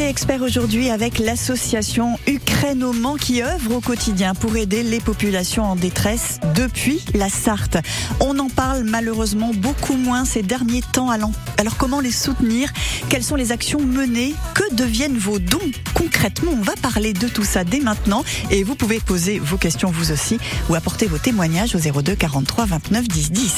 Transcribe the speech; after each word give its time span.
Côté 0.00 0.08
expert 0.08 0.40
aujourd'hui 0.40 0.88
avec 0.88 1.18
l'association 1.18 2.18
Ukraine 2.26 2.84
au 2.84 2.94
Mans 2.94 3.16
qui 3.16 3.42
œuvre 3.42 3.74
au 3.74 3.80
quotidien 3.82 4.34
pour 4.34 4.56
aider 4.56 4.82
les 4.82 4.98
populations 4.98 5.64
en 5.64 5.76
détresse 5.76 6.40
depuis 6.54 7.04
la 7.12 7.28
Sarthe. 7.28 7.76
On 8.18 8.38
en 8.38 8.48
parle 8.48 8.84
malheureusement 8.84 9.50
beaucoup 9.54 9.96
moins 9.96 10.24
ces 10.24 10.40
derniers 10.40 10.80
temps. 10.94 11.10
Alors 11.10 11.76
comment 11.76 12.00
les 12.00 12.12
soutenir? 12.12 12.72
Quelles 13.10 13.22
sont 13.22 13.36
les 13.36 13.52
actions 13.52 13.78
menées? 13.78 14.34
Que 14.54 14.74
deviennent 14.74 15.18
vos 15.18 15.38
dons? 15.38 15.58
Concrètement 15.92 16.52
On 16.52 16.62
va 16.62 16.76
parler 16.80 17.12
de 17.12 17.28
tout 17.28 17.44
ça 17.44 17.64
dès 17.64 17.80
maintenant 17.80 18.24
et 18.50 18.64
vous 18.64 18.76
pouvez 18.76 19.00
poser 19.00 19.38
vos 19.38 19.58
questions 19.58 19.90
vous 19.90 20.12
aussi 20.12 20.38
ou 20.70 20.76
apporter 20.76 21.08
vos 21.08 21.18
témoignages 21.18 21.74
au 21.74 21.78
02 21.78 22.16
43 22.16 22.64
29 22.64 23.06
10 23.06 23.32
10. 23.32 23.54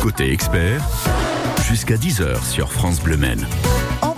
Côté 0.00 0.32
expert, 0.32 0.82
jusqu'à 1.68 1.96
10h 1.96 2.42
sur 2.50 2.72
France 2.72 3.00
Bleu 3.00 3.18
Maine 3.18 3.46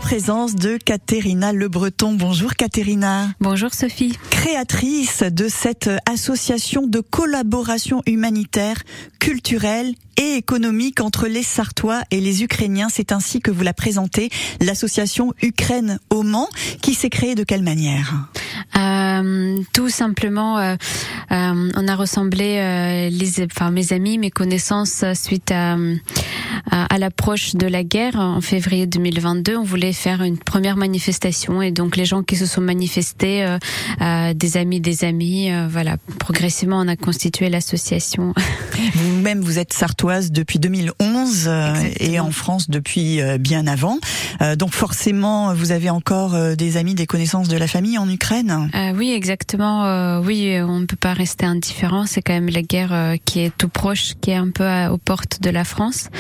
présence 0.07 0.55
de 0.55 0.77
Caterina 0.77 1.53
Le 1.53 1.67
Breton. 1.67 2.13
Bonjour 2.13 2.55
Caterina. 2.55 3.31
Bonjour 3.41 3.75
Sophie. 3.75 4.17
Créatrice 4.31 5.25
de 5.25 5.49
cette 5.49 5.91
association 6.09 6.87
de 6.87 7.01
collaboration 7.01 8.05
humanitaire, 8.07 8.85
culturelle 9.19 9.97
et 10.17 10.37
économique 10.37 11.01
entre 11.01 11.27
les 11.27 11.43
Sartois 11.43 12.03
et 12.13 12.21
les 12.21 12.45
Ukrainiens. 12.45 12.87
C'est 12.89 13.11
ainsi 13.11 13.41
que 13.41 13.51
vous 13.51 13.65
la 13.65 13.75
présentez, 13.75 14.31
l'association 14.61 15.35
Ukraine 15.43 15.99
au 16.11 16.23
Mans, 16.23 16.49
qui 16.83 16.95
s'est 16.95 17.11
créée 17.11 17.35
de 17.35 17.43
quelle 17.43 17.65
manière? 17.65 18.29
Euh, 18.77 19.57
Tout 19.73 19.89
simplement, 19.89 20.59
euh, 20.59 20.77
euh, 21.33 21.71
on 21.77 21.89
a 21.89 21.95
ressemblé 21.95 22.59
euh, 22.59 23.09
les, 23.11 23.45
enfin 23.45 23.71
mes 23.71 23.93
amis, 23.93 24.19
mes 24.19 24.31
connaissances 24.31 25.05
suite 25.15 25.51
à, 25.51 25.77
à, 26.71 26.85
à 26.95 26.99
l'approche 26.99 27.55
de 27.55 27.67
la 27.67 27.85
guerre 27.85 28.17
en 28.17 28.41
février 28.41 28.87
2022. 28.87 29.57
On 29.57 29.65
voulait 29.65 29.93
faire 29.93 30.23
une 30.23 30.39
première 30.39 30.77
manifestation 30.77 31.63
et 31.63 31.71
donc 31.71 31.97
les 31.97 32.05
gens 32.05 32.23
qui 32.23 32.37
se 32.37 32.47
sont 32.47 32.61
manifestés, 32.61 33.45
euh, 33.45 33.59
euh, 34.01 34.35
des 34.35 34.57
amis, 34.57 34.81
des 34.81 35.05
amis, 35.05 35.53
euh, 35.53 35.69
voilà. 35.71 35.97
Progressivement, 36.19 36.79
on 36.79 36.89
a 36.89 36.97
constitué 36.97 37.49
l'association. 37.49 38.35
Vous-même, 38.95 39.41
vous 39.41 39.59
êtes 39.59 39.73
sartoise 39.73 40.33
depuis 40.33 40.59
2011 40.59 41.51
et 42.01 42.21
en 42.21 42.31
France 42.31 42.71
depuis 42.71 43.21
bien 43.39 43.67
avant. 43.67 43.99
donc 44.57 44.73
forcément, 44.73 45.55
vous 45.55 45.73
avez 45.73 45.91
encore 45.91 46.37
des 46.57 46.77
amis, 46.77 46.95
des 46.95 47.07
connaissances 47.07 47.49
de 47.49 47.57
la 47.57 47.67
famille 47.67 47.99
en 47.99 48.09
Ukraine? 48.09 48.66
Oui, 48.95 49.13
exactement. 49.13 50.21
oui, 50.21 50.59
on 50.61 50.81
ne 50.81 50.87
peut 50.87 50.97
pas 50.97 51.13
rester 51.13 51.47
indifférent. 51.47 52.07
C'est 52.07 52.23
quand 52.23 52.35
même 52.35 52.49
la 52.49 52.63
guerre 52.63 53.15
qui 53.25 53.41
est 53.41 53.57
tout 53.57 53.69
proche, 53.69 54.15
qui 54.21 54.31
est 54.31 54.37
un 54.37 54.51
peu 54.51 54.65
aux 54.91 54.99
portes 54.99 55.43
de 55.43 55.51
la 55.51 55.65
France. 55.65 56.11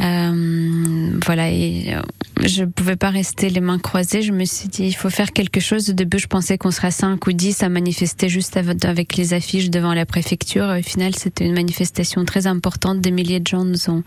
Euh, 0.00 1.18
voilà, 1.24 1.46
euh, 1.46 2.02
je 2.46 2.64
pouvais 2.64 2.96
pas 2.96 3.10
rester 3.10 3.50
les 3.50 3.60
mains 3.60 3.78
croisées. 3.78 4.22
Je 4.22 4.32
me 4.32 4.44
suis 4.44 4.68
dit, 4.68 4.84
il 4.84 4.94
faut 4.94 5.10
faire 5.10 5.32
quelque 5.32 5.60
chose. 5.60 5.90
Au 5.90 5.92
début, 5.92 6.18
je 6.18 6.26
pensais 6.26 6.58
qu'on 6.58 6.70
serait 6.70 6.90
5 6.90 7.26
ou 7.26 7.32
10 7.32 7.62
à 7.62 7.68
manifester 7.68 8.28
juste 8.28 8.56
avec 8.56 9.16
les 9.16 9.34
affiches 9.34 9.70
devant 9.70 9.94
la 9.94 10.06
préfecture. 10.06 10.66
Au 10.78 10.82
final, 10.82 11.14
c'était 11.14 11.44
une 11.44 11.54
manifestation 11.54 12.24
très 12.24 12.46
importante. 12.46 13.00
Des 13.00 13.10
milliers 13.10 13.40
de 13.40 13.46
gens 13.46 13.64
nous 13.64 13.90
ont 13.90 14.02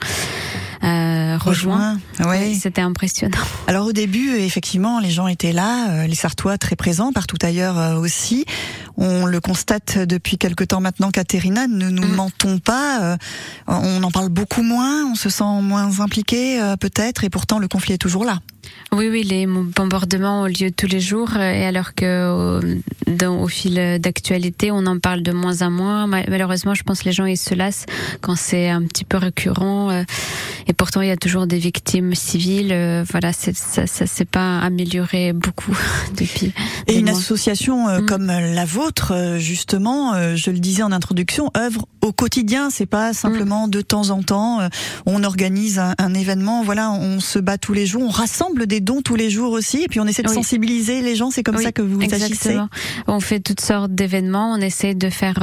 euh, 0.84 1.38
rejoint. 1.38 1.98
Oui. 2.26 2.56
C'était 2.56 2.82
impressionnant. 2.82 3.38
Alors 3.68 3.88
au 3.88 3.94
début, 3.94 4.38
effectivement, 4.38 5.00
les 5.00 5.10
gens 5.10 5.28
étaient 5.28 5.52
là, 5.52 5.90
euh, 5.90 6.08
les 6.08 6.16
Sartois 6.16 6.58
très 6.58 6.76
présents, 6.76 7.12
partout 7.12 7.38
ailleurs 7.42 7.78
euh, 7.78 7.96
aussi. 7.96 8.46
On 8.98 9.26
le 9.26 9.40
constate 9.40 9.98
depuis 9.98 10.38
quelque 10.38 10.64
temps 10.64 10.82
maintenant, 10.82 11.12
Caterina, 11.12 11.68
ne 11.68 11.90
nous 11.90 12.08
mm. 12.08 12.16
mentons 12.16 12.60
pas. 12.60 13.02
Euh, 13.02 13.18
on 13.68 14.04
en 14.04 14.12
parle 14.12 14.30
beaucoup 14.30 14.64
moins, 14.64 15.06
on 15.12 15.16
se 15.16 15.30
sent 15.30 15.44
moins 15.62 16.00
impliqué 16.00 16.60
peut-être, 16.80 17.24
et 17.24 17.30
pourtant 17.30 17.60
le 17.60 17.68
conflit 17.68 17.94
est 17.94 17.98
toujours 17.98 18.26
là. 18.26 18.29
Hola. 18.30 18.44
Oui, 18.92 19.08
oui, 19.10 19.24
les 19.24 19.46
bombardements 19.46 20.42
ont 20.42 20.46
lieu 20.46 20.72
tous 20.76 20.88
les 20.88 21.00
jours, 21.00 21.36
et 21.38 21.66
alors 21.66 21.94
que 21.94 22.80
dans, 23.08 23.42
au 23.42 23.48
fil 23.48 24.00
d'actualité, 24.00 24.72
on 24.72 24.86
en 24.86 25.00
parle 25.00 25.22
de 25.22 25.32
moins 25.32 25.62
en 25.62 25.70
moins. 25.70 26.08
Malheureusement, 26.08 26.74
je 26.74 26.84
pense 26.84 27.02
que 27.02 27.06
les 27.06 27.12
gens 27.12 27.26
ils 27.26 27.38
se 27.38 27.54
lassent 27.54 27.86
quand 28.22 28.36
c'est 28.36 28.70
un 28.70 28.84
petit 28.84 29.06
peu 29.06 29.18
récurrent. 29.18 30.04
Et 30.70 30.74
pourtant, 30.74 31.02
il 31.02 31.08
y 31.08 31.12
a 31.12 31.18
toujours 31.18 31.48
des 31.48 31.58
victimes 31.58 32.14
civiles. 32.14 32.72
Euh, 32.72 33.04
voilà, 33.10 33.34
ça, 33.34 33.52
ça 33.54 34.06
s'est 34.06 34.26
pas 34.26 34.60
amélioré 34.60 35.34
beaucoup 35.34 35.76
depuis. 36.16 36.54
Et 36.86 37.00
une 37.00 37.10
association 37.10 37.90
euh, 37.90 38.02
mm. 38.02 38.06
comme 38.06 38.28
la 38.28 38.66
vôtre, 38.66 39.12
euh, 39.12 39.40
justement, 39.40 40.14
je 40.36 40.52
le 40.52 40.60
disais 40.60 40.84
en 40.84 40.92
introduction, 40.92 41.50
œuvre 41.58 41.88
au 42.02 42.12
quotidien. 42.12 42.70
C'est 42.70 42.86
pas 42.86 43.14
simplement 43.14 43.66
mm. 43.66 43.72
de 43.72 43.82
temps 43.82 44.12
en 44.12 44.22
temps. 44.22 44.60
on 45.08 45.24
organise 45.24 45.80
un, 45.80 46.14
événement. 46.14 46.64
Voilà, 46.64 46.92
on 46.92 47.20
se 47.20 47.40
bat 47.40 47.58
tous 47.58 47.74
les 47.74 47.88
jours. 47.88 48.04
On 48.04 48.10
rassemble 48.10 48.68
des 48.68 48.79
dons 48.80 49.02
tous 49.02 49.16
les 49.16 49.30
jours 49.30 49.54
aussi. 49.54 49.84
Et 49.84 49.88
puis 49.88 50.00
on 50.00 50.08
essaie 50.08 50.24
de 50.24 50.30
sensibiliser 50.30 51.02
les 51.02 51.16
gens. 51.16 51.32
C'est 51.32 51.44
comme 51.44 51.58
ça 51.58 51.72
que 51.72 51.82
vous 51.82 52.02
exactement. 52.02 52.64
agissez. 52.64 53.06
On 53.08 53.20
fait 53.20 53.40
toutes 53.40 53.62
sortes 53.62 53.92
d'événements. 53.92 54.54
On 54.54 54.62
essaie 54.62 54.96
de 54.96 55.10
faire 55.10 55.40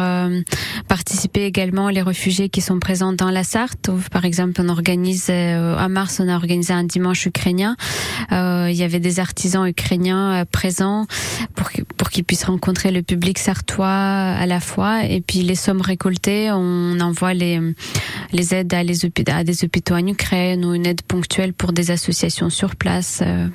participer 0.89 1.45
également 1.45 1.89
les 1.91 2.03
réfugiés 2.03 2.49
qui 2.49 2.61
sont 2.61 2.79
présents 2.79 3.13
dans 3.13 3.31
la 3.31 3.45
Sarthe. 3.45 3.91
Par 4.11 4.25
exemple, 4.25 4.61
on 4.63 4.69
organise 4.69 5.27
euh, 5.31 5.77
à 5.77 5.89
mars, 5.89 6.21
on 6.21 6.29
a 6.29 6.37
organisé 6.37 6.73
un 6.73 6.85
dimanche 6.85 7.27
ukrainien. 7.27 7.77
Euh, 8.33 8.69
il 8.71 8.77
y 8.77 8.83
avait 8.83 9.01
des 9.01 9.21
artisans 9.21 9.67
ukrainiens 9.67 10.43
euh, 10.43 10.45
présents 10.45 11.07
pour 11.55 11.71
pour 11.97 12.11
qu'ils 12.11 12.25
puissent 12.25 12.45
rencontrer 12.45 12.91
le 12.91 13.03
public 13.03 13.39
sartois 13.39 13.89
à 13.89 14.47
la 14.47 14.61
fois. 14.61 15.05
Et 15.05 15.21
puis 15.21 15.43
les 15.43 15.55
sommes 15.55 15.81
récoltées, 15.81 16.51
on 16.53 17.01
envoie 17.01 17.35
les 17.35 17.61
les 18.33 18.55
aides 18.55 18.73
à, 18.75 18.83
les, 18.83 19.05
à 19.29 19.45
des 19.45 19.65
hôpitaux 19.65 19.95
en 19.95 20.07
Ukraine 20.07 20.65
ou 20.65 20.75
une 20.75 20.87
aide 20.87 21.03
ponctuelle 21.03 21.53
pour 21.53 21.73
des 21.73 21.91
associations 21.91 22.51
sur 22.51 22.77
place. 22.77 23.23
uh, 23.27 23.49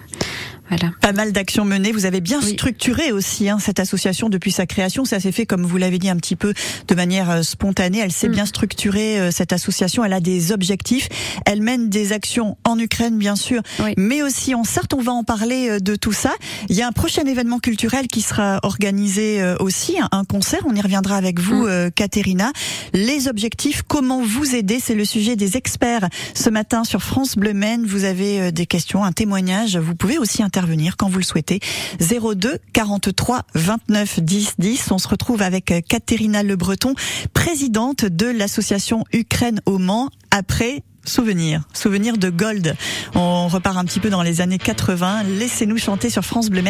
Pas 1.02 1.12
mal 1.12 1.32
d'actions 1.32 1.66
menées. 1.66 1.92
Vous 1.92 2.06
avez 2.06 2.22
bien 2.22 2.42
structuré 2.42 3.12
aussi 3.12 3.50
hein, 3.50 3.58
cette 3.60 3.80
association 3.80 4.30
depuis 4.30 4.52
sa 4.52 4.66
création. 4.66 5.04
Ça 5.06 5.20
s'est 5.20 5.32
fait, 5.32 5.46
comme 5.46 5.66
vous 5.66 5.78
l'avez 5.78 6.00
dit, 6.00 6.10
un 6.10 6.16
petit 6.16 6.36
peu 6.36 6.54
de 6.88 6.96
manière 6.96 7.30
euh, 7.30 7.42
spontanée. 7.44 8.00
Elle 8.00 8.12
s'est 8.12 8.30
mm. 8.30 8.34
bien 8.34 8.46
structurée, 8.46 9.20
euh, 9.20 9.32
cette 9.32 9.52
association. 9.52 10.06
Elle 10.06 10.14
a 10.14 10.22
des 10.22 10.52
objectifs. 10.52 11.10
Elle 11.46 11.62
mène 11.62 11.90
des 11.90 12.14
actions 12.14 12.58
en 12.64 12.80
Ukraine, 12.80 13.18
bien 13.18 13.36
sûr, 13.36 13.62
mais 13.98 14.22
aussi 14.22 14.56
en 14.56 14.64
Sarthe. 14.64 14.94
On 14.94 15.02
va 15.02 15.12
en 15.12 15.24
parler 15.24 15.70
euh, 15.70 15.80
de 15.80 15.96
tout 15.96 16.14
ça. 16.14 16.32
Il 16.70 16.76
y 16.76 16.82
a 16.82 16.88
un 16.88 16.92
prochain 16.92 17.24
événement 17.24 17.60
culturel 17.60 18.08
qui 18.08 18.22
sera 18.22 18.60
organisé 18.64 19.42
aussi, 19.60 19.98
un 20.12 20.24
concert. 20.24 20.62
On 20.66 20.76
y 20.76 20.82
reviendra 20.82 21.18
avec 21.18 21.40
vous, 21.40 21.68
mm. 21.68 21.92
Katerina. 21.92 22.52
Les 22.94 23.28
objectifs, 23.28 23.84
comment 23.88 24.22
vous 24.22 24.56
aider, 24.56 24.80
c'est 24.82 24.96
le 24.96 25.06
sujet 25.06 25.36
des 25.36 25.58
experts 25.58 26.08
ce 26.34 26.50
matin 26.50 26.84
sur 26.84 27.02
France 27.04 27.36
Bleu 27.36 27.54
Maine. 27.54 27.86
Vous 27.86 28.04
avez 28.04 28.52
des 28.52 28.66
questions, 28.66 29.04
un 29.04 29.12
témoignage. 29.12 29.78
Vous 29.78 29.96
pouvez 29.96 30.18
aussi 30.18 30.44
intervenir 30.44 30.61
venir 30.66 30.98
quand 30.98 31.10
vous 31.10 31.18
le 31.18 31.24
souhaitez. 31.24 31.60
02 32.00 32.58
43 32.74 33.44
29 33.54 34.20
10 34.20 34.54
10. 34.60 34.92
On 34.92 34.98
se 34.98 35.08
retrouve 35.08 35.42
avec 35.42 35.74
Caterina 35.88 36.44
Le 36.44 36.56
Breton, 36.56 36.94
présidente 37.34 38.06
de 38.06 38.28
l'association 38.28 39.04
Ukraine 39.14 39.62
au 39.66 39.78
Mans, 39.78 40.10
après 40.32 40.84
Souvenir, 41.04 41.64
souvenir 41.74 42.18
de 42.18 42.30
Gold. 42.30 42.76
On 43.16 43.48
repart 43.48 43.76
un 43.76 43.86
petit 43.86 44.00
peu 44.00 44.12
dans 44.12 44.22
les 44.22 44.40
années 44.40 44.60
80. 44.60 45.24
Laissez-nous 45.24 45.78
chanter 45.78 46.12
sur 46.12 46.24
France 46.24 46.50
Bleu. 46.50 46.62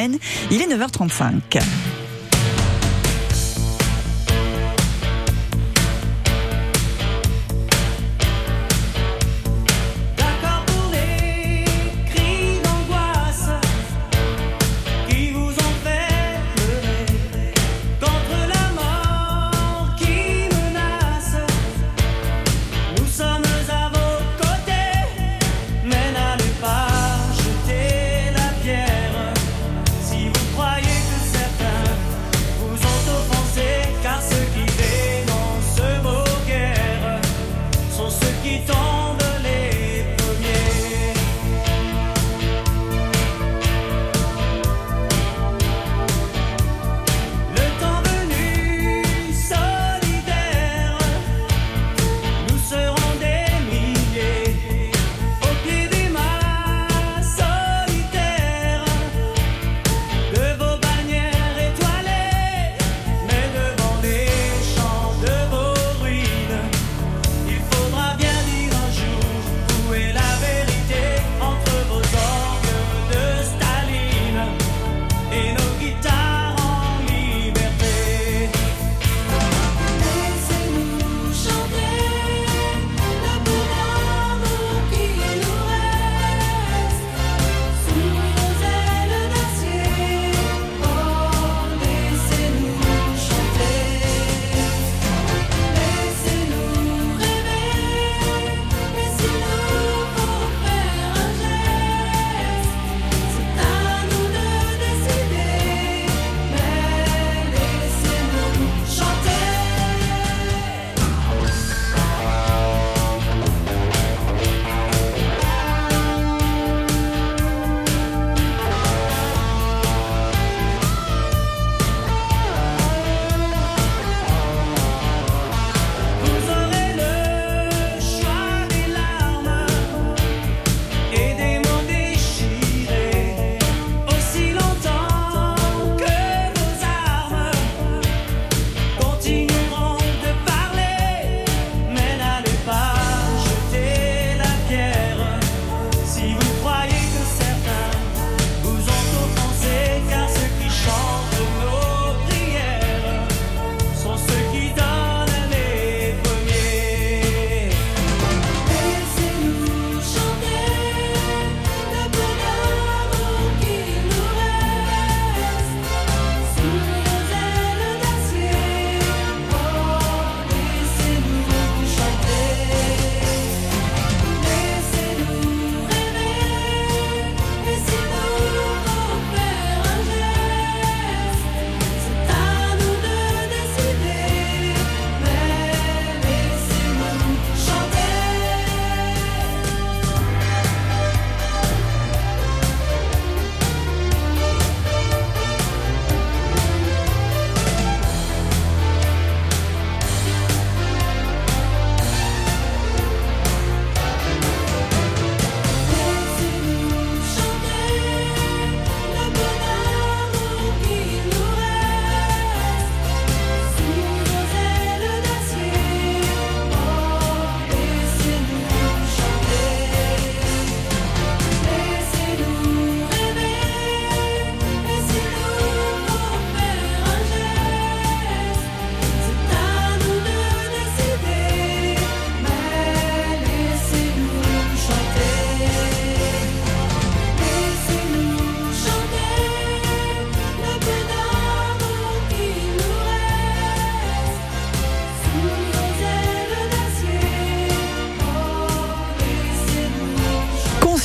Il 0.52 0.62
est 0.62 0.68
9h35. 0.68 1.62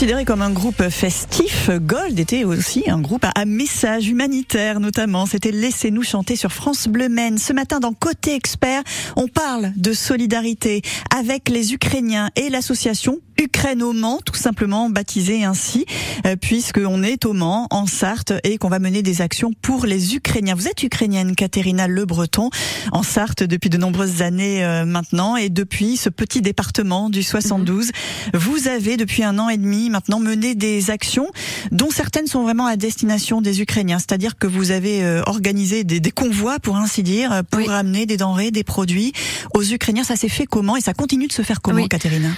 Considéré 0.06 0.24
comme 0.24 0.42
un 0.42 0.52
groupe 0.52 0.88
festif, 0.88 1.68
Gold 1.68 2.20
était 2.20 2.44
aussi 2.44 2.88
un 2.88 3.00
groupe 3.00 3.26
à 3.34 3.44
message 3.44 4.06
humanitaire 4.06 4.78
notamment. 4.78 5.26
C'était 5.26 5.50
Laissez-nous 5.50 6.04
chanter 6.04 6.36
sur 6.36 6.52
France 6.52 6.86
Bleu 6.86 7.08
Maine. 7.08 7.38
Ce 7.38 7.52
matin 7.52 7.80
dans 7.80 7.92
Côté 7.92 8.36
Expert, 8.36 8.84
on 9.16 9.26
parle 9.26 9.72
de 9.74 9.92
solidarité 9.92 10.82
avec 11.12 11.48
les 11.48 11.74
Ukrainiens 11.74 12.30
et 12.36 12.50
l'association 12.50 13.18
Ukraine 13.38 13.82
au 13.82 13.92
Mans, 13.92 14.20
tout 14.24 14.34
simplement 14.34 14.88
baptisée 14.88 15.44
ainsi, 15.44 15.84
euh, 16.26 16.36
puisqu'on 16.36 17.02
est 17.02 17.26
au 17.26 17.32
Mans, 17.32 17.66
en 17.70 17.86
Sarthe, 17.86 18.32
et 18.44 18.56
qu'on 18.56 18.68
va 18.68 18.78
mener 18.78 19.02
des 19.02 19.20
actions 19.20 19.52
pour 19.60 19.84
les 19.84 20.14
Ukrainiens. 20.14 20.54
Vous 20.54 20.68
êtes 20.68 20.82
ukrainienne, 20.82 21.34
Katerina 21.34 21.86
Le 21.86 22.06
Breton, 22.06 22.50
en 22.92 23.02
Sarthe 23.02 23.42
depuis 23.42 23.68
de 23.68 23.76
nombreuses 23.76 24.22
années 24.22 24.64
euh, 24.64 24.84
maintenant, 24.84 25.36
et 25.36 25.50
depuis 25.50 25.96
ce 25.96 26.08
petit 26.08 26.40
département 26.40 27.10
du 27.10 27.22
72, 27.22 27.90
vous 28.32 28.68
avez 28.68 28.96
depuis 28.96 29.22
un 29.22 29.38
an 29.38 29.48
et 29.48 29.58
demi 29.58 29.90
maintenant 29.96 30.20
mené 30.20 30.54
des 30.54 30.90
actions 30.90 31.30
dont 31.72 31.88
certaines 31.90 32.26
sont 32.26 32.42
vraiment 32.42 32.66
à 32.66 32.76
destination 32.76 33.40
des 33.40 33.62
Ukrainiens, 33.62 33.98
c'est-à-dire 33.98 34.36
que 34.36 34.46
vous 34.46 34.70
avez 34.70 35.02
euh, 35.02 35.22
organisé 35.24 35.84
des, 35.84 36.00
des, 36.00 36.10
convois, 36.10 36.58
pour 36.58 36.76
ainsi 36.76 37.02
dire, 37.02 37.42
pour 37.50 37.70
amener 37.70 38.04
des 38.04 38.18
denrées, 38.18 38.50
des 38.50 38.62
produits 38.62 39.14
aux 39.54 39.64
Ukrainiens. 39.64 40.04
Ça 40.04 40.16
s'est 40.16 40.28
fait 40.28 40.44
comment 40.44 40.76
et 40.76 40.82
ça 40.82 40.92
continue 40.92 41.28
de 41.28 41.32
se 41.32 41.40
faire 41.40 41.62
comment, 41.62 41.86
Katerina 41.86 42.28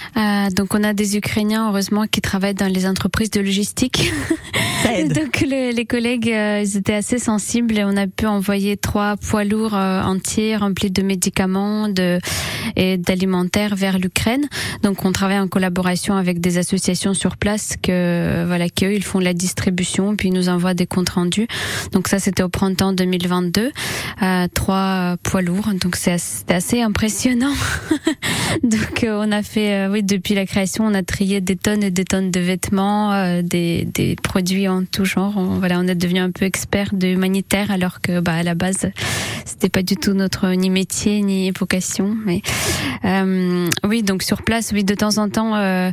Donc 0.55 0.73
on 0.73 0.83
a 0.85 0.93
des 0.93 1.17
Ukrainiens, 1.17 1.69
heureusement, 1.69 2.05
qui 2.07 2.21
travaillent 2.21 2.53
dans 2.53 2.71
les 2.71 2.87
entreprises 2.87 3.31
de 3.31 3.41
logistique. 3.41 4.13
Donc 5.13 5.41
les 5.41 5.85
collègues, 5.85 6.29
euh, 6.29 6.63
ils 6.63 6.77
étaient 6.77 6.93
assez 6.93 7.19
sensibles 7.19 7.77
et 7.77 7.83
on 7.83 7.97
a 7.97 8.07
pu 8.07 8.25
envoyer 8.25 8.77
trois 8.77 9.17
poids 9.17 9.43
lourds 9.43 9.75
euh, 9.75 10.01
entiers 10.01 10.55
remplis 10.55 10.91
de 10.91 11.01
médicaments 11.01 11.89
de, 11.89 12.19
et 12.75 12.97
d'alimentaires 12.97 13.75
vers 13.75 13.99
l'Ukraine. 13.99 14.47
Donc 14.83 15.05
on 15.05 15.11
travaille 15.11 15.39
en 15.39 15.47
collaboration 15.47 16.15
avec 16.15 16.39
des 16.39 16.57
associations 16.57 17.13
sur 17.13 17.37
place 17.39 17.75
que 17.81 18.45
voilà 18.45 18.69
qu'eux 18.69 18.93
ils 18.93 19.03
font 19.03 19.19
la 19.19 19.33
distribution 19.33 20.15
puis 20.15 20.29
ils 20.29 20.33
nous 20.33 20.49
envoient 20.49 20.73
des 20.73 20.85
comptes 20.85 21.09
rendus. 21.09 21.47
Donc 21.91 22.07
ça 22.07 22.19
c'était 22.19 22.43
au 22.43 22.49
printemps 22.49 22.93
2022, 22.93 23.71
euh, 24.21 24.47
trois 24.53 25.15
poids 25.23 25.41
lourds. 25.41 25.69
Donc 25.81 25.95
c'est 25.95 26.11
assez, 26.11 26.43
assez, 26.49 26.81
impressionnant. 26.81 27.53
Donc 28.63 29.05
on 29.07 29.31
a 29.31 29.43
fait 29.43 29.87
oui 29.87 30.03
depuis 30.03 30.35
la 30.35 30.45
création 30.45 30.85
on 30.85 30.93
a 30.93 31.03
trié 31.03 31.41
des 31.41 31.55
tonnes 31.55 31.83
et 31.83 31.91
des 31.91 32.05
tonnes 32.05 32.31
de 32.31 32.39
vêtements, 32.39 33.41
des, 33.41 33.85
des 33.85 34.15
produits 34.15 34.67
en 34.67 34.83
tout 34.85 35.05
genre. 35.05 35.33
On, 35.37 35.59
voilà, 35.59 35.79
on 35.79 35.87
est 35.87 35.95
devenu 35.95 36.19
un 36.19 36.31
peu 36.31 36.45
expert 36.45 36.89
de 36.93 37.07
humanitaire 37.07 37.71
alors 37.71 38.01
que 38.01 38.19
bah 38.19 38.33
à 38.33 38.43
la 38.43 38.55
base 38.55 38.89
c'était 39.45 39.69
pas 39.69 39.83
du 39.83 39.95
tout 39.95 40.13
notre 40.13 40.49
ni 40.49 40.69
métier 40.69 41.21
ni 41.21 41.51
vocation. 41.51 42.15
Mais 42.25 42.41
euh, 43.05 43.69
oui, 43.83 44.03
donc 44.03 44.23
sur 44.23 44.43
place, 44.43 44.71
oui, 44.73 44.83
de 44.83 44.95
temps 44.95 45.17
en 45.17 45.29
temps, 45.29 45.55
euh, 45.55 45.91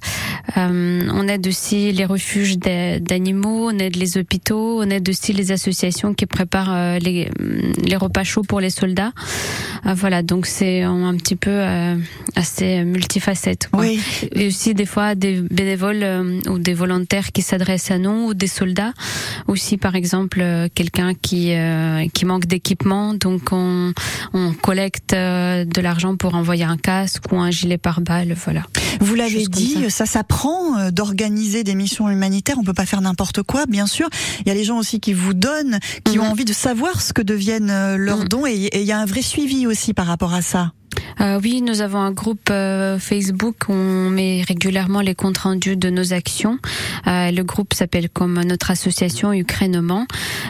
euh, 0.56 1.08
on 1.12 1.28
aide 1.28 1.46
aussi 1.46 1.92
les 1.92 2.04
refuges 2.04 2.58
d'animaux, 2.58 3.70
on 3.70 3.78
aide 3.78 3.96
les 3.96 4.18
hôpitaux, 4.18 4.80
on 4.82 4.90
aide 4.90 5.08
aussi 5.08 5.32
les 5.32 5.52
associations 5.52 6.14
qui 6.14 6.26
préparent 6.26 6.74
euh, 6.74 6.98
les, 6.98 7.28
les 7.84 7.96
repas 7.96 8.24
chauds 8.24 8.42
pour 8.42 8.60
les 8.60 8.70
soldats. 8.70 9.12
Euh, 9.86 9.94
voilà, 9.94 10.22
donc 10.22 10.46
c'est 10.46 10.82
un 10.82 11.16
petit 11.16 11.36
peu 11.36 11.62
assez 12.34 12.84
multifacette. 12.84 13.68
Quoi. 13.70 13.80
Oui. 13.80 14.00
Et 14.32 14.46
aussi 14.48 14.74
des 14.74 14.86
fois 14.86 15.14
des 15.14 15.40
bénévoles 15.40 16.40
ou 16.48 16.58
des 16.58 16.74
volontaires 16.74 17.32
qui 17.32 17.42
s'adressent 17.42 17.90
à 17.90 17.98
nous 17.98 18.28
ou 18.28 18.34
des 18.34 18.46
soldats. 18.46 18.92
Aussi 19.46 19.76
par 19.76 19.94
exemple 19.94 20.44
quelqu'un 20.74 21.14
qui 21.14 21.54
qui 22.12 22.24
manque 22.24 22.46
d'équipement, 22.46 23.14
donc 23.14 23.45
on, 23.52 23.92
on 24.32 24.52
collecte 24.52 25.14
de 25.14 25.80
l'argent 25.80 26.16
pour 26.16 26.34
envoyer 26.34 26.64
un 26.64 26.76
casque 26.76 27.32
ou 27.32 27.36
un 27.36 27.50
gilet 27.50 27.78
pare-balles, 27.78 28.34
voilà. 28.44 28.62
Vous 29.00 29.14
l'avez 29.14 29.46
dit, 29.46 29.84
ça, 29.90 30.06
ça 30.06 30.06
s'apprend 30.06 30.78
euh, 30.78 30.90
d'organiser 30.90 31.64
des 31.64 31.74
missions 31.74 32.08
humanitaires. 32.08 32.56
On 32.58 32.64
peut 32.64 32.72
pas 32.72 32.86
faire 32.86 33.00
n'importe 33.00 33.42
quoi, 33.42 33.66
bien 33.66 33.86
sûr. 33.86 34.08
Il 34.40 34.48
y 34.48 34.50
a 34.50 34.54
les 34.54 34.64
gens 34.64 34.78
aussi 34.78 35.00
qui 35.00 35.12
vous 35.12 35.34
donnent, 35.34 35.78
qui 36.04 36.18
ont 36.18 36.24
mhm. 36.24 36.30
envie 36.30 36.44
de 36.44 36.52
savoir 36.52 37.02
ce 37.02 37.12
que 37.12 37.22
deviennent 37.22 37.70
euh, 37.70 37.96
leurs 37.96 38.20
mhm. 38.20 38.28
dons, 38.28 38.46
et 38.46 38.70
il 38.72 38.86
y 38.86 38.92
a 38.92 38.98
un 38.98 39.04
vrai 39.04 39.22
suivi 39.22 39.66
aussi 39.66 39.92
par 39.92 40.06
rapport 40.06 40.32
à 40.32 40.42
ça. 40.42 40.72
Euh, 41.20 41.40
oui, 41.42 41.62
nous 41.62 41.80
avons 41.80 41.98
un 41.98 42.12
groupe 42.12 42.48
euh, 42.50 42.98
Facebook 42.98 43.68
où 43.68 43.72
on 43.72 44.10
met 44.10 44.42
régulièrement 44.46 45.00
les 45.00 45.14
comptes 45.14 45.38
rendus 45.38 45.76
de 45.76 45.90
nos 45.90 46.12
actions. 46.12 46.58
Euh, 47.06 47.30
le 47.30 47.42
groupe 47.42 47.74
s'appelle 47.74 48.08
comme 48.10 48.42
notre 48.42 48.70
association 48.70 49.32
Ukraine 49.32 49.76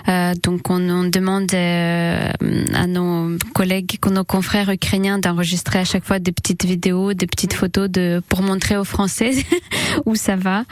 euh, 0.09 0.35
donc 0.43 0.71
on, 0.71 0.89
on 0.89 1.05
demande 1.05 1.53
euh, 1.53 2.31
à 2.75 2.87
nos 2.87 3.37
collègues, 3.55 3.99
nos 4.11 4.25
confrères 4.25 4.71
ukrainiens 4.71 5.19
d'enregistrer 5.19 5.81
à 5.81 5.85
chaque 5.85 6.05
fois 6.05 6.19
des 6.19 6.33
petites 6.33 6.65
vidéos, 6.65 7.13
des 7.13 7.27
petites 7.27 7.55
photos 7.55 7.91
de 7.91 8.23
pour 8.29 8.43
montrer 8.43 8.77
aux 8.77 8.85
Français 8.85 9.33
où 10.07 10.15
ça 10.15 10.37
va. 10.37 10.65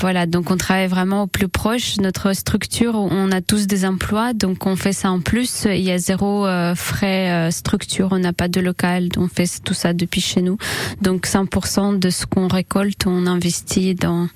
voilà, 0.00 0.26
donc 0.26 0.50
on 0.50 0.56
travaille 0.56 0.88
vraiment 0.88 1.22
au 1.22 1.26
plus 1.26 1.48
proche. 1.48 1.96
Notre 1.98 2.32
structure, 2.32 2.94
on 2.94 3.32
a 3.32 3.40
tous 3.40 3.66
des 3.66 3.84
emplois, 3.84 4.32
donc 4.32 4.66
on 4.66 4.76
fait 4.76 4.92
ça 4.92 5.10
en 5.10 5.20
plus. 5.20 5.64
Il 5.64 5.80
y 5.80 5.90
a 5.90 5.98
zéro 5.98 6.46
frais 6.74 7.50
structure 7.50 8.08
on 8.10 8.24
n'a 8.30 8.34
pas 8.34 8.48
de 8.48 8.60
local, 8.60 9.08
on 9.16 9.28
fait 9.28 9.50
tout 9.64 9.74
ça 9.74 9.92
depuis 9.92 10.20
chez 10.20 10.42
nous. 10.42 10.56
Donc 11.02 11.26
100% 11.26 11.98
de 11.98 12.10
ce 12.10 12.26
qu'on 12.26 12.48
récolte, 12.48 13.06
on 13.06 13.26
investit 13.26 13.94
dans 13.94 14.28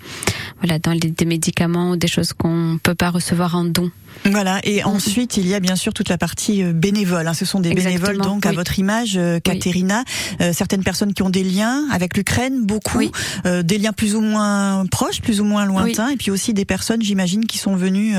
voilà 0.61 0.79
dans 0.79 0.95
des 0.95 1.25
médicaments 1.25 1.91
ou 1.91 1.97
des 1.97 2.09
choses 2.09 2.33
qu'on 2.33 2.79
peut 2.83 2.95
pas 2.95 3.11
recevoir 3.11 3.55
en 3.55 3.65
don. 3.65 3.91
Voilà, 4.25 4.61
et 4.65 4.83
mm. 4.83 4.87
ensuite 4.87 5.37
il 5.37 5.47
y 5.47 5.55
a 5.55 5.61
bien 5.61 5.77
sûr 5.77 5.93
toute 5.93 6.09
la 6.09 6.19
partie 6.19 6.63
euh, 6.63 6.73
bénévole. 6.73 7.27
Hein. 7.27 7.35
Ce 7.35 7.45
sont 7.45 7.61
des 7.61 7.75
bénévoles 7.75 8.19
donc 8.19 8.47
à 8.47 8.53
votre 8.53 8.79
image, 8.79 9.15
euh, 9.17 9.39
Katerina. 9.41 10.05
Euh, 10.41 10.53
certaines 10.53 10.83
personnes 10.83 11.13
qui 11.13 11.23
ont 11.23 11.31
des 11.31 11.45
liens 11.45 11.87
avec 11.93 12.17
l'Ukraine, 12.17 12.65
beaucoup, 12.65 13.03
des 13.45 13.79
liens 13.79 13.93
plus 13.93 14.15
ou 14.15 14.21
moins 14.21 14.85
proches, 14.91 15.21
plus 15.21 15.41
ou 15.41 15.45
moins 15.45 15.65
lointains, 15.67 16.09
et 16.09 16.17
puis 16.17 16.31
aussi 16.31 16.55
des 16.55 16.65
personnes, 16.65 17.03
j'imagine, 17.03 17.47
qui 17.47 17.59
sont 17.59 17.77
venues 17.77 18.15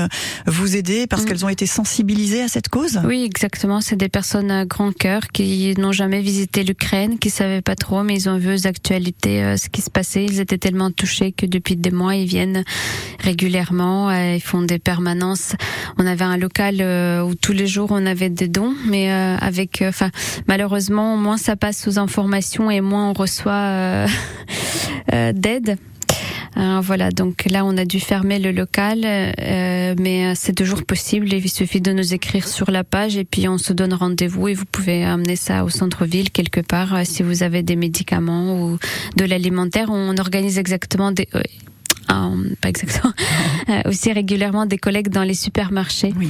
vous 0.46 0.76
aider 0.76 1.06
parce 1.06 1.22
mm. 1.22 1.26
qu'elles 1.26 1.44
ont 1.44 1.48
été 1.48 1.66
sensibilisées 1.66 2.42
à 2.42 2.48
cette 2.48 2.68
cause. 2.68 3.00
Oui, 3.04 3.24
exactement. 3.24 3.80
C'est 3.80 3.96
des 3.96 4.08
personnes 4.08 4.50
à 4.50 4.64
grand 4.64 4.92
cœur 4.92 5.22
qui 5.32 5.74
n'ont 5.78 5.92
jamais 5.92 6.20
visité 6.20 6.62
l'Ukraine, 6.62 7.18
qui 7.18 7.30
savaient 7.30 7.62
pas 7.62 7.74
trop, 7.74 8.02
mais 8.02 8.14
ils 8.14 8.28
ont 8.28 8.38
vu 8.38 8.54
aux 8.54 8.66
actualités 8.66 9.56
ce 9.56 9.68
qui 9.68 9.82
se 9.82 9.90
passait. 9.90 10.24
Ils 10.24 10.40
étaient 10.40 10.58
tellement 10.58 10.90
touchés 10.90 11.32
que 11.32 11.46
depuis 11.46 11.76
des 11.76 11.90
mois, 11.90 12.14
ils 12.14 12.26
viennent 12.26 12.64
régulièrement, 13.20 14.10
ils 14.10 14.40
font 14.40 14.62
des 14.62 14.78
permanences 14.78 15.54
on 15.98 16.06
avait 16.06 16.24
un 16.24 16.36
local 16.36 16.76
euh, 16.80 17.22
où 17.22 17.34
tous 17.34 17.52
les 17.52 17.66
jours 17.66 17.88
on 17.90 18.06
avait 18.06 18.30
des 18.30 18.48
dons, 18.48 18.74
mais 18.86 19.10
euh, 19.10 19.36
avec, 19.38 19.82
euh, 19.82 19.88
enfin, 19.88 20.10
malheureusement, 20.46 21.16
moins 21.16 21.36
ça 21.36 21.56
passe 21.56 21.86
aux 21.88 21.98
informations 21.98 22.70
et 22.70 22.80
moins 22.80 23.10
on 23.10 23.12
reçoit 23.12 24.06
d'aide. 25.32 25.76
voilà, 26.56 27.10
donc 27.10 27.44
là 27.50 27.64
on 27.64 27.76
a 27.76 27.84
dû 27.84 28.00
fermer 28.00 28.38
le 28.38 28.52
local, 28.52 29.00
mais 29.98 30.34
c'est 30.34 30.54
toujours 30.54 30.84
possible. 30.84 31.32
Il 31.32 31.50
suffit 31.50 31.80
de 31.80 31.92
nous 31.92 32.14
écrire 32.14 32.46
sur 32.46 32.70
la 32.70 32.84
page 32.84 33.16
et 33.16 33.24
puis 33.24 33.48
on 33.48 33.58
se 33.58 33.72
donne 33.72 33.94
rendez-vous 33.94 34.48
et 34.48 34.54
vous 34.54 34.64
pouvez 34.64 35.04
amener 35.04 35.36
ça 35.36 35.64
au 35.64 35.68
centre-ville 35.68 36.30
quelque 36.30 36.60
part 36.60 37.00
si 37.04 37.22
vous 37.22 37.42
avez 37.42 37.62
des 37.62 37.76
médicaments 37.76 38.62
ou 38.62 38.78
de 39.16 39.24
l'alimentaire. 39.24 39.88
On 39.90 40.16
organise 40.16 40.58
exactement 40.58 41.12
des 41.12 41.28
euh, 42.10 42.54
pas 42.60 42.68
exactement, 42.68 43.12
euh, 43.68 43.82
aussi 43.86 44.12
régulièrement 44.12 44.66
des 44.66 44.78
collègues 44.78 45.08
dans 45.08 45.22
les 45.22 45.34
supermarchés. 45.34 46.14
Oui. 46.18 46.28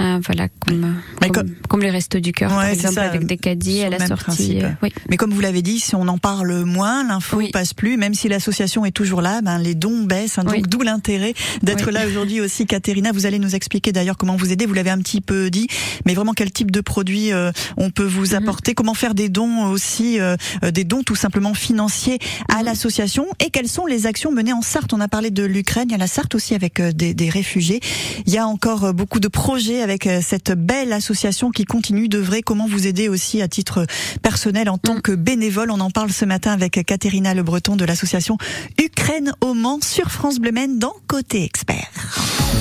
Euh, 0.00 0.18
voilà, 0.26 0.48
comme, 0.66 0.96
comme, 1.32 1.50
comme, 1.68 1.80
les 1.80 1.90
restos 1.90 2.18
du 2.18 2.32
cœur, 2.32 2.50
par 2.50 2.64
exemple, 2.64 2.98
avec 2.98 3.26
des 3.26 3.36
caddies 3.36 3.82
à 3.82 3.90
la 3.90 4.04
sortie. 4.04 4.60
oui. 4.82 4.92
Mais 5.08 5.16
comme 5.16 5.32
vous 5.32 5.40
l'avez 5.40 5.62
dit, 5.62 5.78
si 5.78 5.94
on 5.94 6.08
en 6.08 6.18
parle 6.18 6.64
moins, 6.64 7.06
l'info 7.06 7.40
ne 7.40 7.50
passe 7.50 7.74
plus. 7.74 7.96
Même 7.96 8.14
si 8.14 8.28
l'association 8.28 8.84
est 8.84 8.90
toujours 8.90 9.22
là, 9.22 9.40
ben, 9.40 9.58
les 9.58 9.76
dons 9.76 10.02
baissent. 10.02 10.38
Hein, 10.38 10.44
donc 10.44 10.66
d'où 10.66 10.82
l'intérêt 10.82 11.34
d'être 11.62 11.92
là 11.92 12.06
aujourd'hui 12.08 12.40
aussi. 12.40 12.66
Katerina, 12.66 13.12
vous 13.12 13.26
allez 13.26 13.38
nous 13.38 13.54
expliquer 13.54 13.92
d'ailleurs 13.92 14.16
comment 14.16 14.34
vous 14.34 14.50
aider. 14.50 14.66
Vous 14.66 14.74
l'avez 14.74 14.90
un 14.90 14.98
petit 14.98 15.20
peu 15.20 15.48
dit, 15.48 15.68
mais 16.06 16.14
vraiment 16.14 16.32
quel 16.32 16.50
type 16.50 16.72
de 16.72 16.80
produits 16.80 17.30
on 17.76 17.90
peut 17.90 18.04
vous 18.04 18.30
mhm. 18.30 18.42
apporter, 18.42 18.74
comment 18.74 18.94
faire 18.94 19.14
des 19.14 19.28
dons 19.28 19.66
aussi, 19.66 20.18
des 20.62 20.84
dons 20.84 21.04
tout 21.04 21.14
simplement 21.14 21.54
financiers 21.54 22.18
à 22.48 22.58
mhm. 22.58 22.64
l'association? 22.64 23.26
Et 23.38 23.50
quelles 23.50 23.68
sont 23.68 23.86
les 23.86 24.06
actions 24.06 24.32
menées 24.32 24.52
en 24.52 24.62
Sarthe? 24.62 24.92
On 24.92 25.00
a 25.04 25.08
parlé 25.08 25.30
de 25.30 25.44
l'Ukraine, 25.44 25.86
il 25.88 25.92
y 25.92 25.94
a 25.94 25.98
la 25.98 26.06
Sarthe 26.06 26.34
aussi 26.34 26.54
avec 26.54 26.80
euh, 26.80 26.90
des, 26.92 27.14
des, 27.14 27.28
réfugiés. 27.28 27.80
Il 28.26 28.32
y 28.32 28.38
a 28.38 28.46
encore 28.46 28.84
euh, 28.84 28.92
beaucoup 28.92 29.20
de 29.20 29.28
projets 29.28 29.82
avec 29.82 30.06
euh, 30.06 30.20
cette 30.22 30.52
belle 30.52 30.92
association 30.92 31.50
qui 31.50 31.64
continue 31.64 32.08
d'œuvrer. 32.08 32.42
Comment 32.42 32.66
vous 32.66 32.86
aider 32.86 33.08
aussi 33.08 33.42
à 33.42 33.48
titre 33.48 33.86
personnel 34.22 34.70
en 34.70 34.78
tant 34.78 34.96
mm. 34.96 35.02
que 35.02 35.12
bénévole? 35.12 35.70
On 35.70 35.80
en 35.80 35.90
parle 35.90 36.10
ce 36.10 36.24
matin 36.24 36.52
avec 36.52 36.82
Katerina 36.86 37.34
Le 37.34 37.42
Breton 37.42 37.76
de 37.76 37.84
l'association 37.84 38.38
Ukraine 38.82 39.32
au 39.42 39.52
Mans 39.52 39.80
sur 39.82 40.10
France 40.10 40.38
Bleu 40.38 40.52
Maine 40.52 40.78
dans 40.78 40.94
Côté 41.06 41.44
Expert. 41.44 41.90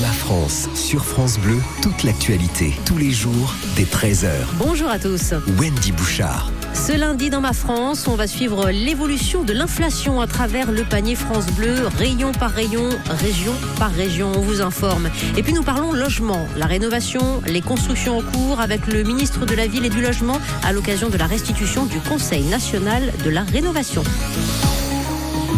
La 0.02 0.12
France 0.12 0.68
sur 0.76 1.06
France 1.06 1.40
Bleu, 1.40 1.58
toute 1.82 2.04
l'actualité, 2.04 2.74
tous 2.86 2.98
les 2.98 3.12
jours, 3.12 3.56
dès 3.78 3.84
13h. 3.84 4.32
Bonjour 4.58 4.90
à 4.90 5.00
tous. 5.00 5.34
Wendy 5.58 5.94
Bouchard. 5.94 6.52
Ce 6.74 6.92
lundi 6.98 7.30
dans 7.30 7.42
ma 7.42 7.54
France, 7.54 8.08
on 8.08 8.16
va 8.16 8.28
suivre 8.28 8.70
l'évolution 8.70 9.44
de 9.44 9.54
l'inflation 9.54 10.20
à 10.20 10.28
travers 10.28 10.72
le 10.72 10.84
panier 10.84 11.16
France 11.16 11.46
Bleu, 11.48 11.88
rayon 11.98 12.32
par 12.32 12.52
rayon, 12.52 12.90
région 13.10 13.54
par 13.78 13.92
région, 13.92 14.32
on 14.36 14.42
vous 14.42 14.62
informe. 14.62 15.10
Et 15.38 15.44
puis 15.44 15.54
nous 15.54 15.64
parlons 15.64 15.94
logement, 15.94 16.48
la 16.58 16.66
rénovation, 16.66 17.42
les 17.46 17.62
constructions 17.62 18.18
en 18.18 18.22
cours 18.22 18.60
avec 18.60 18.88
le 18.88 19.04
ministre 19.04 19.46
de 19.46 19.56
la 19.56 19.68
Ville 19.68 19.86
et 19.86 19.90
du 19.90 20.02
Logement 20.02 20.40
à 20.64 20.74
l'occasion 20.74 21.10
de 21.10 21.18
la 21.18 21.28
restitution 21.28 21.86
du 21.86 22.00
Conseil 22.00 22.44
national 22.46 23.14
de 23.24 23.30
la 23.30 23.44
rénovation. 23.44 24.04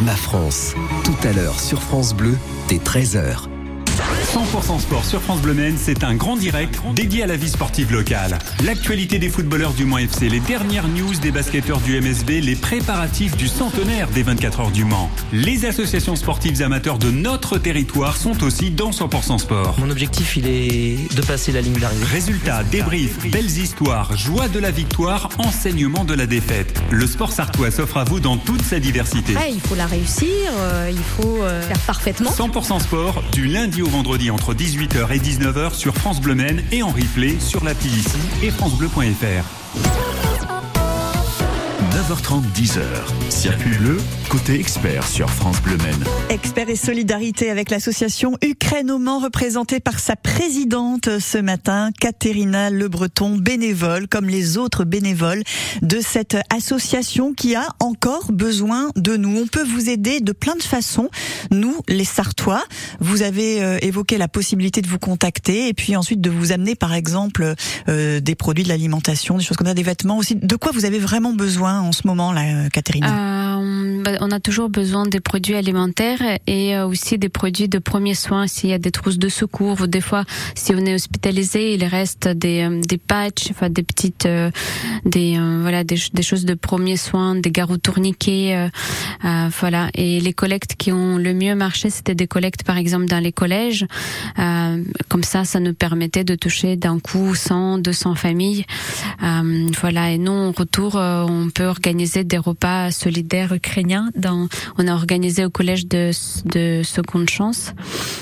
Ma 0.03 0.15
France, 0.15 0.74
tout 1.03 1.27
à 1.27 1.34
l'heure 1.34 1.60
sur 1.60 1.81
France 1.81 2.13
Bleu, 2.13 2.38
dès 2.67 2.77
13h. 2.77 3.54
100% 4.35 4.81
sport 4.81 5.05
sur 5.05 5.21
France 5.21 5.39
Bleu 5.39 5.53
Maine, 5.53 5.77
c'est 5.77 6.03
un 6.03 6.13
grand 6.13 6.35
direct 6.35 6.81
dédié 6.93 7.23
à 7.23 7.25
la 7.25 7.37
vie 7.37 7.47
sportive 7.47 7.93
locale. 7.93 8.37
L'actualité 8.65 9.17
des 9.17 9.29
footballeurs 9.29 9.71
du 9.71 9.85
Mans 9.85 9.97
FC, 9.97 10.27
les 10.27 10.41
dernières 10.41 10.89
news 10.89 11.13
des 11.21 11.31
basketteurs 11.31 11.79
du 11.79 11.97
MSB, 12.01 12.41
les 12.41 12.57
préparatifs 12.57 13.37
du 13.37 13.47
centenaire 13.47 14.09
des 14.09 14.23
24 14.23 14.59
heures 14.59 14.71
du 14.71 14.83
Mans. 14.83 15.09
Les 15.31 15.65
associations 15.65 16.17
sportives 16.17 16.61
amateurs 16.61 16.97
de 16.97 17.11
notre 17.11 17.57
territoire 17.57 18.17
sont 18.17 18.43
aussi 18.43 18.71
dans 18.71 18.89
100% 18.89 19.37
sport. 19.37 19.77
Mon 19.79 19.89
objectif, 19.89 20.35
il 20.35 20.47
est 20.47 21.15
de 21.15 21.21
passer 21.21 21.53
la 21.53 21.61
ligne 21.61 21.79
d'arrivée. 21.79 22.03
Résultats, 22.03 22.63
débriefs, 22.65 23.31
belles 23.31 23.45
histoires, 23.45 24.17
joie 24.17 24.49
de 24.49 24.59
la 24.59 24.71
victoire, 24.71 25.29
enseignement 25.37 26.03
de 26.03 26.13
la 26.13 26.27
défaite. 26.27 26.77
Le 26.91 27.07
sport 27.07 27.31
sartois 27.31 27.71
s'offre 27.71 27.95
à 27.95 28.03
vous 28.03 28.19
dans 28.19 28.35
toute 28.35 28.63
sa 28.63 28.81
diversité. 28.81 29.33
il 29.49 29.61
faut 29.61 29.75
la 29.75 29.85
réussir, 29.85 30.27
euh, 30.57 30.91
il 30.91 31.23
faut 31.23 31.41
euh, 31.41 31.61
faire 31.61 31.79
parfaitement. 31.79 32.31
100% 32.31 32.81
sport, 32.81 33.23
du 33.31 33.45
lundi 33.45 33.81
au 33.81 33.87
vendredi 33.87 34.25
entre 34.32 34.53
18h 34.53 35.12
et 35.12 35.20
19h 35.20 35.74
sur 35.74 35.96
France 35.96 36.22
Bleu 36.22 36.36
Maine 36.36 36.63
et 36.72 36.84
en 36.84 36.89
replay 36.89 37.39
sur 37.39 37.63
l'appli 37.63 37.89
ici 37.89 38.17
et 38.44 38.51
francebleu.fr. 38.51 40.04
9h30, 41.95 42.41
10h. 42.53 42.81
Circuit 43.29 43.77
bleu, 43.77 43.97
côté 44.27 44.59
expert 44.59 45.07
sur 45.07 45.29
France 45.29 45.61
Bleu 45.61 45.77
Maine. 45.77 46.03
Expert 46.29 46.67
et 46.67 46.75
solidarité 46.75 47.49
avec 47.49 47.69
l'association 47.69 48.37
Ukraine 48.43 48.91
au 48.91 48.99
Mans, 48.99 49.19
représentée 49.19 49.79
par 49.79 49.99
sa 49.99 50.17
présidente 50.17 51.19
ce 51.19 51.37
matin, 51.37 51.91
Katerina 51.97 52.69
Le 52.69 52.89
Breton, 52.89 53.37
bénévole, 53.37 54.09
comme 54.09 54.27
les 54.27 54.57
autres 54.57 54.83
bénévoles 54.83 55.41
de 55.83 56.01
cette 56.01 56.35
association 56.53 57.33
qui 57.33 57.55
a 57.55 57.65
encore 57.79 58.29
besoin 58.33 58.89
de 58.97 59.15
nous. 59.15 59.43
On 59.43 59.47
peut 59.47 59.63
vous 59.63 59.89
aider 59.89 60.19
de 60.19 60.33
plein 60.33 60.57
de 60.57 60.63
façons, 60.63 61.09
nous, 61.49 61.77
les 61.87 62.03
Sartois. 62.03 62.65
Vous 62.99 63.21
avez 63.21 63.63
euh, 63.63 63.77
évoqué 63.81 64.17
la 64.17 64.27
possibilité 64.27 64.81
de 64.81 64.87
vous 64.87 64.99
contacter 64.99 65.69
et 65.69 65.73
puis 65.73 65.95
ensuite 65.95 66.19
de 66.19 66.29
vous 66.29 66.51
amener, 66.51 66.75
par 66.75 66.93
exemple, 66.93 67.53
euh, 67.87 68.19
des 68.19 68.35
produits 68.35 68.65
de 68.65 68.69
l'alimentation, 68.69 69.37
des 69.37 69.45
choses 69.45 69.55
comme 69.55 69.67
ça, 69.67 69.73
des 69.73 69.81
vêtements 69.81 70.17
aussi. 70.17 70.35
De 70.35 70.57
quoi 70.57 70.73
vous 70.73 70.83
avez 70.83 70.99
vraiment 70.99 71.31
besoin 71.31 71.84
en 71.85 71.91
ce 71.91 72.07
moment, 72.07 72.33
là, 72.33 72.41
euh, 72.41 72.69
Catherine? 72.69 73.05
Euh, 73.05 74.03
bah, 74.03 74.11
On 74.21 74.31
a 74.31 74.39
toujours 74.39 74.69
besoin 74.69 75.05
des 75.05 75.19
produits 75.19 75.55
alimentaires 75.55 76.21
et 76.47 76.75
euh, 76.75 76.87
aussi 76.87 77.17
des 77.17 77.29
produits 77.29 77.69
de 77.69 77.79
premiers 77.79 78.15
soins 78.15 78.47
s'il 78.47 78.69
y 78.69 78.73
a 78.73 78.79
des 78.79 78.91
trousses 78.91 79.19
de 79.19 79.29
secours 79.29 79.81
ou 79.81 79.87
des 79.87 80.01
fois 80.01 80.23
si 80.55 80.73
on 80.73 80.79
est 80.85 80.93
hospitalisé, 80.93 81.73
il 81.75 81.83
reste 81.85 82.27
des, 82.27 82.81
des 82.87 82.97
patchs, 82.97 83.51
enfin 83.51 83.69
des 83.69 83.83
petites, 83.83 84.27
des 85.05 85.39
voilà 85.61 85.83
des, 85.83 85.97
choses 85.97 86.45
de 86.45 86.53
premiers 86.53 86.97
soins, 86.97 87.35
des 87.35 87.51
garrots 87.51 87.77
tourniquets, 87.77 88.69
voilà. 89.59 89.89
Et 89.93 90.19
les 90.19 90.33
collectes 90.33 90.75
qui 90.75 90.91
ont 90.91 91.17
le 91.17 91.33
mieux 91.33 91.55
marché, 91.55 91.89
c'était 91.89 92.15
des 92.15 92.27
collectes 92.27 92.63
par 92.63 92.77
exemple 92.77 93.05
dans 93.05 93.19
les 93.19 93.31
collèges. 93.31 93.85
comme 95.09 95.23
ça, 95.23 95.45
ça 95.45 95.59
nous 95.59 95.73
permettait 95.73 96.23
de 96.23 96.35
toucher 96.35 96.75
d'un 96.75 96.99
coup 96.99 97.35
100, 97.35 97.79
200 97.79 98.15
familles. 98.15 98.65
voilà. 99.81 100.11
Et 100.11 100.17
nous, 100.17 100.31
en 100.31 100.51
retour, 100.51 100.95
on 100.95 101.49
peut 101.53 101.67
organiser 101.75 102.24
des 102.24 102.38
repas 102.38 102.91
solidaires 102.91 103.53
ukrainiens. 103.53 104.10
Dans, 104.15 104.48
on 104.77 104.88
a 104.88 104.94
organisé 104.94 105.44
au 105.44 105.50
collège 105.50 105.88
de, 105.88 106.12
de 106.46 106.84
Seconde 106.84 107.29
Chance 107.29 107.74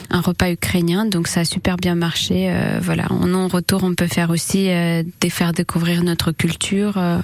un 0.09 0.21
repas 0.21 0.51
ukrainien, 0.51 1.05
donc 1.05 1.27
ça 1.27 1.41
a 1.41 1.45
super 1.45 1.77
bien 1.77 1.95
marché. 1.95 2.49
Euh, 2.49 2.79
voilà, 2.81 3.11
en, 3.11 3.33
en 3.33 3.47
retour, 3.47 3.83
on 3.83 3.95
peut 3.95 4.07
faire 4.07 4.29
aussi 4.29 4.69
euh, 4.69 5.03
des 5.21 5.29
faire 5.29 5.53
découvrir 5.53 6.03
notre 6.03 6.31
culture. 6.31 6.97
Euh, 6.97 7.19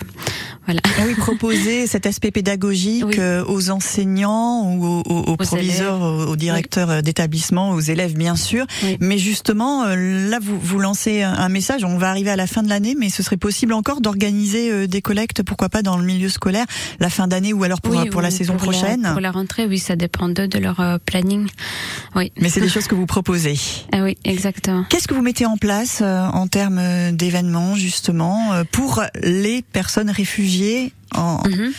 voilà. 0.65 0.81
Ah 0.97 1.03
oui, 1.07 1.13
proposer 1.15 1.87
cet 1.93 2.05
aspect 2.05 2.31
pédagogique 2.31 3.17
euh, 3.17 3.43
aux 3.47 3.69
enseignants 3.69 4.73
ou 4.73 4.85
aux, 4.85 5.03
aux, 5.05 5.31
aux 5.31 5.37
proviseurs, 5.37 6.01
aux, 6.01 6.35
directeurs 6.35 7.01
d'établissement, 7.03 7.71
aux 7.71 7.79
élèves 7.79 8.15
bien 8.15 8.35
sûr. 8.35 8.65
Mais 8.99 9.17
justement, 9.17 9.85
là, 9.85 10.39
vous, 10.41 10.59
vous 10.59 10.79
lancez 10.79 11.21
un 11.21 11.49
message. 11.49 11.83
On 11.83 11.97
va 11.97 12.09
arriver 12.09 12.31
à 12.31 12.35
la 12.35 12.47
fin 12.47 12.63
de 12.63 12.69
l'année, 12.69 12.95
mais 12.97 13.09
ce 13.09 13.23
serait 13.23 13.37
possible 13.37 13.73
encore 13.73 14.01
d'organiser 14.01 14.87
des 14.87 15.01
collectes, 15.01 15.43
pourquoi 15.43 15.69
pas 15.69 15.81
dans 15.81 15.97
le 15.97 16.03
milieu 16.03 16.18
scolaire, 16.27 16.65
la 16.99 17.09
fin 17.09 17.27
d'année 17.27 17.53
ou 17.53 17.63
alors 17.63 17.79
pour, 17.79 18.03
pour 18.09 18.21
la 18.21 18.31
saison 18.31 18.57
prochaine? 18.57 19.07
Pour 19.11 19.21
la 19.21 19.31
rentrée, 19.31 19.65
oui, 19.65 19.79
ça 19.79 19.95
dépend 19.95 20.27
d'eux, 20.27 20.47
de 20.47 20.59
leur 20.59 20.79
euh, 20.81 20.97
planning. 21.05 21.47
Oui. 22.15 22.31
Mais 22.41 22.49
c'est 22.49 22.59
des 22.59 22.69
choses 22.75 22.87
que 22.87 22.95
vous 22.95 23.05
proposez. 23.05 23.57
Ah 23.93 24.03
oui, 24.03 24.17
exactement. 24.25 24.85
Qu'est-ce 24.89 25.07
que 25.07 25.13
vous 25.13 25.21
mettez 25.21 25.45
en 25.45 25.57
place 25.57 25.99
euh, 26.01 26.27
en 26.27 26.47
termes 26.47 26.79
euh, 26.79 27.11
d'événements 27.11 27.75
justement 27.75 28.63
pour 28.71 29.03
les 29.21 29.61
personnes 29.61 30.09
réfugiées 30.09 30.91
en, 31.15 31.41
mhm. 31.47 31.71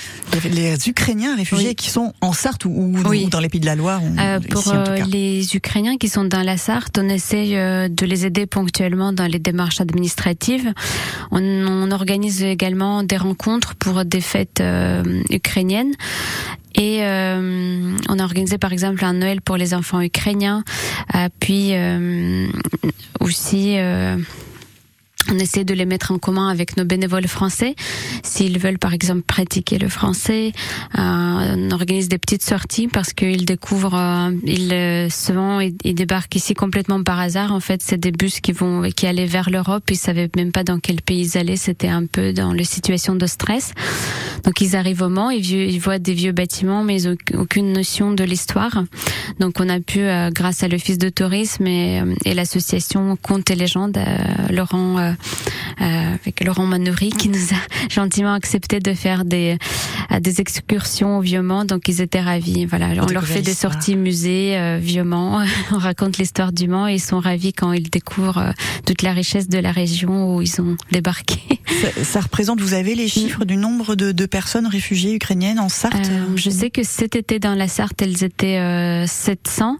les 0.50 0.88
Ukrainiens 0.88 1.36
réfugiés 1.36 1.74
qui 1.74 1.90
sont 1.90 2.12
en 2.20 2.32
Sarthe 2.32 2.64
ou, 2.64 2.94
dans 3.30 3.40
les 3.40 3.48
Pays 3.48 3.60
de 3.60 3.66
la 3.66 3.76
Loire 3.76 4.00
euh, 4.18 4.40
Pour 4.40 4.72
euh, 4.72 4.96
les 5.10 5.54
Ukrainiens 5.54 5.96
qui 5.96 6.08
sont 6.08 6.24
dans 6.24 6.42
la 6.42 6.56
Sarthe, 6.56 6.98
on 6.98 7.08
essaye 7.08 7.56
euh, 7.56 7.88
de 7.88 8.06
les 8.06 8.26
aider 8.26 8.46
ponctuellement 8.46 9.12
dans 9.12 9.26
les 9.26 9.38
démarches 9.38 9.80
administratives. 9.80 10.72
On, 11.30 11.42
on 11.42 11.90
organise 11.90 12.42
également 12.42 13.02
des 13.02 13.16
rencontres 13.16 13.74
pour 13.74 14.04
des 14.04 14.20
fêtes 14.20 14.62
ukrainiennes. 15.30 15.94
Et 16.76 17.00
on 17.02 18.18
a 18.18 18.22
organisé 18.22 18.58
par 18.58 18.72
exemple 18.72 19.04
un 19.04 19.14
Noël 19.14 19.40
pour 19.40 19.56
les 19.56 19.74
enfants 19.74 20.00
ukrainiens, 20.00 20.62
puis 21.40 21.72
aussi 23.20 23.76
on 25.28 25.38
essaie 25.38 25.64
de 25.64 25.74
les 25.74 25.86
mettre 25.86 26.12
en 26.12 26.18
commun 26.18 26.48
avec 26.48 26.76
nos 26.76 26.84
bénévoles 26.84 27.26
français. 27.28 27.74
S'ils 28.22 28.58
veulent, 28.58 28.78
par 28.78 28.94
exemple, 28.94 29.22
pratiquer 29.22 29.78
le 29.78 29.88
français, 29.88 30.52
euh, 30.98 30.98
on 30.98 31.70
organise 31.70 32.08
des 32.08 32.18
petites 32.18 32.42
sorties 32.42 32.88
parce 32.88 33.12
qu'ils 33.12 33.44
découvrent, 33.44 33.94
euh, 33.94 34.30
ils 34.44 34.72
euh, 34.72 35.08
souvent 35.10 35.60
ils, 35.60 35.94
débarquent 35.94 36.36
ici 36.36 36.54
complètement 36.54 37.02
par 37.02 37.20
hasard. 37.20 37.52
En 37.52 37.60
fait, 37.60 37.82
c'est 37.82 37.98
des 37.98 38.12
bus 38.12 38.40
qui 38.40 38.52
vont, 38.52 38.88
qui 38.90 39.06
allaient 39.06 39.26
vers 39.26 39.50
l'Europe. 39.50 39.84
Ils 39.90 39.96
savaient 39.96 40.30
même 40.36 40.52
pas 40.52 40.64
dans 40.64 40.78
quel 40.78 41.02
pays 41.02 41.32
ils 41.34 41.38
allaient. 41.38 41.56
C'était 41.56 41.88
un 41.88 42.06
peu 42.06 42.32
dans 42.32 42.52
le 42.52 42.64
situation 42.64 43.14
de 43.14 43.26
stress. 43.26 43.72
Donc 44.44 44.60
ils 44.60 44.74
arrivent 44.74 45.02
au 45.02 45.08
Mans, 45.08 45.30
ils, 45.30 45.50
ils 45.50 45.80
voient 45.80 45.98
des 45.98 46.14
vieux 46.14 46.32
bâtiments, 46.32 46.82
mais 46.82 47.06
aucune 47.34 47.72
notion 47.72 48.12
de 48.12 48.24
l'histoire. 48.24 48.84
Donc 49.38 49.60
on 49.60 49.68
a 49.68 49.80
pu, 49.80 50.00
grâce 50.32 50.62
à 50.62 50.68
l'office 50.68 50.98
de 50.98 51.08
tourisme 51.08 51.66
et, 51.66 52.02
et 52.24 52.34
l'association 52.34 53.16
Contes 53.16 53.50
et 53.50 53.54
légendes, 53.54 53.98
Laurent 54.50 55.09
euh, 55.09 55.09
avec 55.78 56.44
Laurent 56.44 56.66
Manoury 56.66 57.10
qui 57.10 57.28
nous 57.28 57.52
a 57.52 57.90
gentiment 57.92 58.34
accepté 58.34 58.80
de 58.80 58.92
faire 58.94 59.24
des 59.24 59.56
euh, 60.12 60.20
des 60.20 60.40
excursions 60.40 61.18
au 61.18 61.20
Vieux-Mans, 61.20 61.64
donc 61.64 61.88
ils 61.88 62.00
étaient 62.00 62.20
ravis. 62.20 62.66
Voilà, 62.66 62.88
on, 63.02 63.06
leur 63.06 63.24
fait 63.24 63.42
des 63.42 63.54
sorties 63.54 63.96
musées 63.96 64.56
euh, 64.56 64.78
Vieux-Mans, 64.80 65.44
on 65.72 65.78
raconte 65.78 66.18
l'histoire 66.18 66.52
du 66.52 66.68
Mans 66.68 66.88
et 66.88 66.94
ils 66.94 67.00
sont 67.00 67.20
ravis 67.20 67.52
quand 67.52 67.72
ils 67.72 67.90
découvrent 67.90 68.52
toute 68.86 69.02
la 69.02 69.12
richesse 69.12 69.48
de 69.48 69.58
la 69.58 69.72
région 69.72 70.34
où 70.34 70.42
ils 70.42 70.60
ont 70.60 70.76
débarqué. 70.90 71.40
Ça, 72.02 72.20
représente, 72.20 72.60
vous 72.60 72.74
avez 72.74 72.94
les 72.94 73.08
chiffres 73.08 73.44
du 73.44 73.56
nombre 73.56 73.94
de, 73.94 74.12
de 74.12 74.26
personnes 74.26 74.66
réfugiées 74.66 75.14
ukrainiennes 75.14 75.60
en 75.60 75.68
Sarthe 75.68 76.10
Je 76.34 76.50
sais 76.50 76.70
que 76.70 76.82
cet 76.82 77.16
été 77.16 77.38
dans 77.38 77.54
la 77.54 77.68
Sarthe, 77.68 78.02
elles 78.02 78.24
étaient 78.24 79.04
700, 79.06 79.78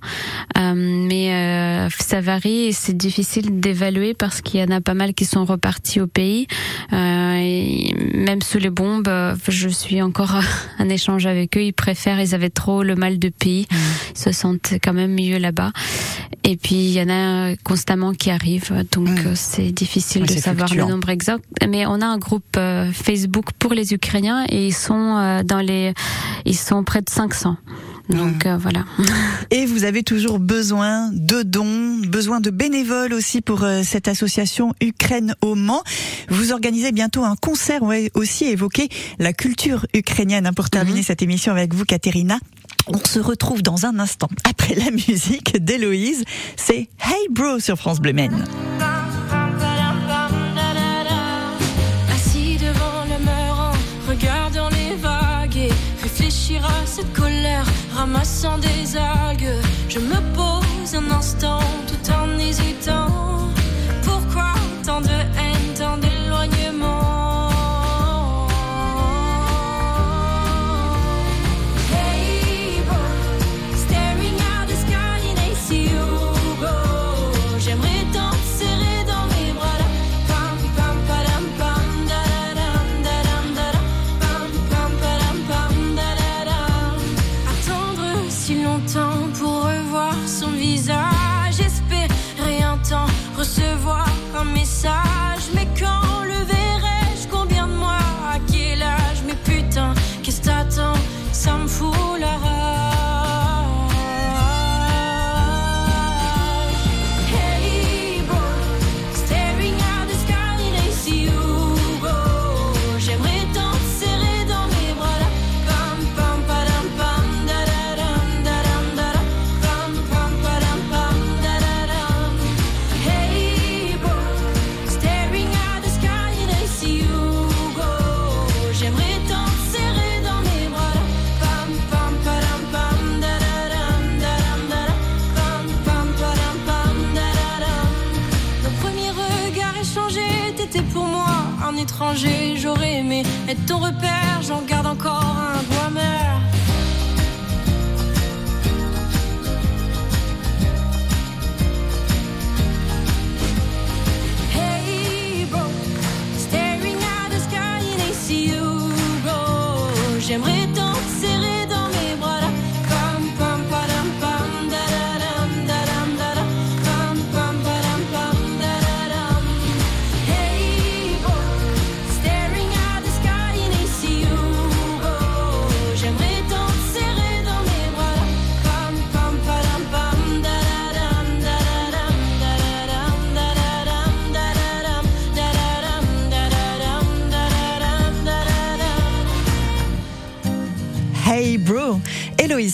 mais 0.57 1.89
ça 1.99 2.21
varie 2.21 2.67
et 2.67 2.73
c'est 2.73 2.97
difficile 2.97 3.61
d'évaluer 3.61 4.15
parce 4.15 4.41
qu'il 4.41 4.61
y 4.61 4.63
en 4.63 4.71
a 4.71 4.81
pas 4.81 4.95
mal 4.95 5.15
qui 5.15 5.20
sont 5.25 5.45
repartis 5.45 6.01
au 6.01 6.07
pays. 6.07 6.47
Euh, 6.93 7.35
et 7.37 7.95
même 8.15 8.43
sous 8.43 8.59
les 8.59 8.71
bombes, 8.71 9.09
euh, 9.09 9.35
je 9.49 9.69
suis 9.69 10.03
encore 10.03 10.41
en 10.79 10.89
échange 10.89 11.27
avec 11.27 11.57
eux. 11.57 11.63
Ils 11.63 11.73
préfèrent, 11.73 12.21
ils 12.21 12.35
avaient 12.35 12.51
trop 12.51 12.83
le 12.83 12.95
mal 12.95 13.19
de 13.19 13.29
pays. 13.29 13.67
Mmh. 13.71 13.77
Ils 14.15 14.19
se 14.19 14.33
sentent 14.33 14.75
quand 14.83 14.93
même 14.93 15.15
mieux 15.15 15.39
là-bas. 15.39 15.73
Et 16.45 16.57
puis 16.57 16.77
il 16.77 16.93
y 16.93 17.03
en 17.03 17.11
a 17.11 17.55
constamment 17.65 18.13
qui 18.13 18.31
arrivent, 18.31 18.73
donc 18.93 19.09
mmh. 19.09 19.27
euh, 19.27 19.33
c'est 19.35 19.73
difficile 19.73 20.27
de 20.27 20.33
savoir 20.33 20.75
le 20.75 20.85
nombre 20.85 21.11
exact. 21.11 21.45
Mais 21.69 21.87
on 21.87 22.01
a 22.01 22.07
un 22.07 22.19
groupe 22.19 22.59
Facebook 22.93 23.47
pour 23.59 23.75
les 23.75 23.93
Ukrainiens 23.93 24.47
et 24.49 24.67
ils 24.67 24.75
sont 24.75 25.43
dans 25.45 25.61
les, 25.61 25.93
ils 26.45 26.57
sont 26.57 26.83
près 26.83 27.03
de 27.03 27.11
500. 27.11 27.57
Donc 28.11 28.47
euh, 28.47 28.57
voilà. 28.57 28.85
Et 29.51 29.67
vous 29.67 29.85
avez 29.85 30.03
toujours 30.03 30.39
besoin 30.39 31.11
de 31.13 31.43
dons, 31.43 31.99
besoin 32.07 32.41
de 32.41 32.51
bénévoles 32.51 33.13
aussi 33.13 33.41
pour 33.41 33.65
euh, 33.65 33.83
cette 33.85 34.09
association 34.09 34.75
Ukraine 34.81 35.35
au 35.43 35.55
Mans. 35.55 35.83
Vous 36.29 36.53
organisez 36.53 36.93
bientôt 36.93 37.25
un 37.25 37.37
concert. 37.37 37.83
On 37.83 37.89
va 37.89 37.97
aussi 38.15 38.45
évoquer 38.45 38.89
la 39.19 39.33
culture 39.33 39.87
ukrainienne 39.95 40.47
hein, 40.47 40.53
pour 40.53 40.71
terminer 40.71 41.01
mhm. 41.01 41.05
cette 41.05 41.23
émission 41.23 41.53
avec 41.53 41.75
vous, 41.75 41.85
Katerina. 41.85 42.39
On 42.87 42.99
se 42.99 43.21
retrouve 43.21 43.63
dans 43.63 43.87
un 43.87 43.99
instant 43.99 44.29
après 44.49 44.75
la 44.75 44.91
musique 45.09 45.63
d'Héloïse. 45.63 46.25
C'est 46.57 46.89
Hey 47.01 47.29
Bro 47.31 47.61
sur 47.61 47.77
France 47.77 48.01
Bleu 48.01 48.13
Maine. 48.13 48.45
Ramassant 58.01 58.57
des 58.59 58.97
algues. 58.97 59.61
Je 59.91 59.99
me 59.99 60.21
pose 60.35 60.95
un 60.95 61.11
instant 61.11 61.61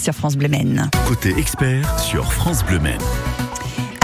sur 0.07 0.14
France 0.14 0.37
Bleu 0.37 0.47
Maine. 0.47 0.88
Côté 1.09 1.37
expert 1.37 1.99
sur 1.99 2.33
France 2.33 2.64
Bleu 2.64 2.79
Maine. 2.79 3.01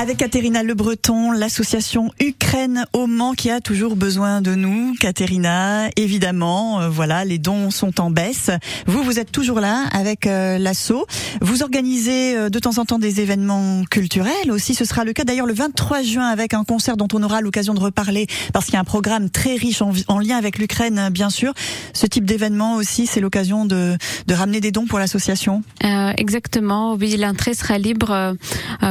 Avec 0.03 0.17
Katerina 0.17 0.65
Le 0.65 0.75
Breton, 0.75 1.31
l'association 1.31 2.11
Ukraine 2.19 2.87
au 2.93 3.07
Mans 3.07 3.35
qui 3.35 3.53
a 3.53 3.61
toujours 3.61 3.95
besoin 3.95 4.43
de 4.43 4.57
nous. 4.57 4.95
Katerina, 4.99 5.91
évidemment, 5.95 6.81
euh, 6.81 6.89
voilà, 6.89 7.25
les 7.25 7.39
dons 7.39 7.71
sont 7.71 8.01
en 8.01 8.11
baisse. 8.11 8.51
Vous, 8.89 9.05
vous 9.05 9.21
êtes 9.21 9.31
toujours 9.31 9.61
là 9.61 9.85
avec 9.93 10.27
euh, 10.27 10.59
l'asso. 10.59 11.07
Vous 11.41 11.63
organisez 11.63 12.37
euh, 12.37 12.49
de 12.49 12.59
temps 12.59 12.79
en 12.79 12.85
temps 12.85 12.99
des 12.99 13.21
événements 13.21 13.85
culturels 13.89 14.51
aussi. 14.51 14.75
Ce 14.75 14.85
sera 14.85 15.05
le 15.05 15.13
cas 15.13 15.23
d'ailleurs 15.23 15.47
le 15.47 15.55
23 15.55 16.03
juin 16.03 16.27
avec 16.27 16.53
un 16.53 16.65
concert 16.65 16.97
dont 16.97 17.07
on 17.13 17.23
aura 17.23 17.41
l'occasion 17.41 17.73
de 17.73 17.81
reparler 17.81 18.27
parce 18.53 18.65
qu'il 18.65 18.75
y 18.75 18.79
a 18.79 18.81
un 18.81 18.85
programme 18.85 19.31
très 19.31 19.55
riche 19.55 19.83
en, 19.83 19.93
en 20.09 20.19
lien 20.19 20.37
avec 20.37 20.59
l'Ukraine, 20.59 21.11
bien 21.13 21.31
sûr. 21.31 21.53
Ce 21.93 22.09
type 22.09 22.25
d'événement 22.25 22.75
aussi, 22.75 23.07
c'est 23.07 23.21
l'occasion 23.21 23.67
de, 23.67 23.97
de 24.27 24.35
ramener 24.35 24.59
des 24.61 24.73
dons 24.73 24.87
pour 24.87 24.99
l'association. 24.99 25.63
Euh, 25.85 26.13
exactement, 26.17 26.95
oui, 26.95 27.17
l'entrée 27.17 27.55
sera 27.55 27.79
libre 27.79 28.35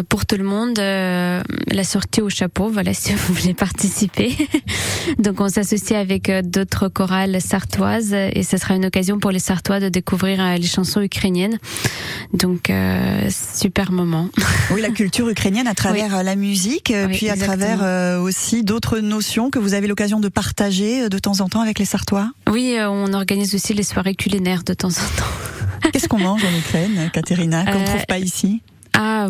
pour 0.08 0.26
tout 0.26 0.38
le 0.38 0.45
monde. 0.45 0.80
Euh, 1.02 1.42
la 1.68 1.84
sortie 1.84 2.22
au 2.22 2.30
chapeau, 2.30 2.70
voilà, 2.70 2.94
si 3.02 3.14
vous 3.14 3.34
voulez 3.34 3.54
participer. 3.54 4.36
Donc 5.20 5.42
on 5.42 5.50
s'associe 5.50 6.00
avec 6.00 6.30
euh, 6.30 6.42
d'autres 6.42 6.88
chorales 6.88 7.42
sartoises 7.42 8.14
et 8.14 8.44
ce 8.44 8.58
sera 8.58 8.76
une 8.76 8.86
occasion 8.86 9.20
pour 9.20 9.32
les 9.32 9.40
Sartois 9.40 9.80
de 9.80 9.90
découvrir 9.90 10.40
euh, 10.42 10.56
les 10.56 10.68
chansons 10.68 11.02
ukrainiennes. 11.02 11.60
Donc 12.34 12.70
euh, 12.70 13.30
super 13.30 13.92
moment. 13.92 14.30
Oui, 14.72 14.82
la 14.82 14.90
culture 14.90 15.28
ukrainienne 15.30 15.68
à 15.68 15.74
travers 15.74 16.24
la 16.24 16.36
musique, 16.36 16.94
Oui, 16.96 17.18
puis 17.18 17.30
à 17.30 17.36
travers 17.36 17.80
euh, 17.82 18.20
aussi 18.20 18.64
d'autres 18.64 19.00
notions 19.00 19.50
que 19.50 19.60
vous 19.60 19.74
avez 19.74 19.88
l'occasion 19.88 20.20
de 20.20 20.30
partager 20.30 21.10
de 21.10 21.20
temps 21.20 21.42
en 21.42 21.50
temps 21.50 21.62
avec 21.62 21.80
les 21.80 21.86
Sartois. 21.86 22.32
Oui, 22.50 22.78
on 22.80 23.14
organise 23.14 23.56
aussi 23.56 23.74
les 23.74 23.84
soirées 23.84 24.16
culinaires 24.16 24.64
de 24.64 24.74
temps 24.74 24.90
en 24.90 25.18
temps. 25.18 25.90
Qu'est-ce 25.92 26.08
qu'on 26.08 26.20
mange 26.20 26.44
en 26.44 26.58
Ukraine, 26.58 27.10
Katerina, 27.12 27.66
qu'on 27.66 27.80
ne 27.80 27.86
trouve 27.86 28.06
pas 28.06 28.20
ici? 28.20 28.62
Ah, 28.93 29.30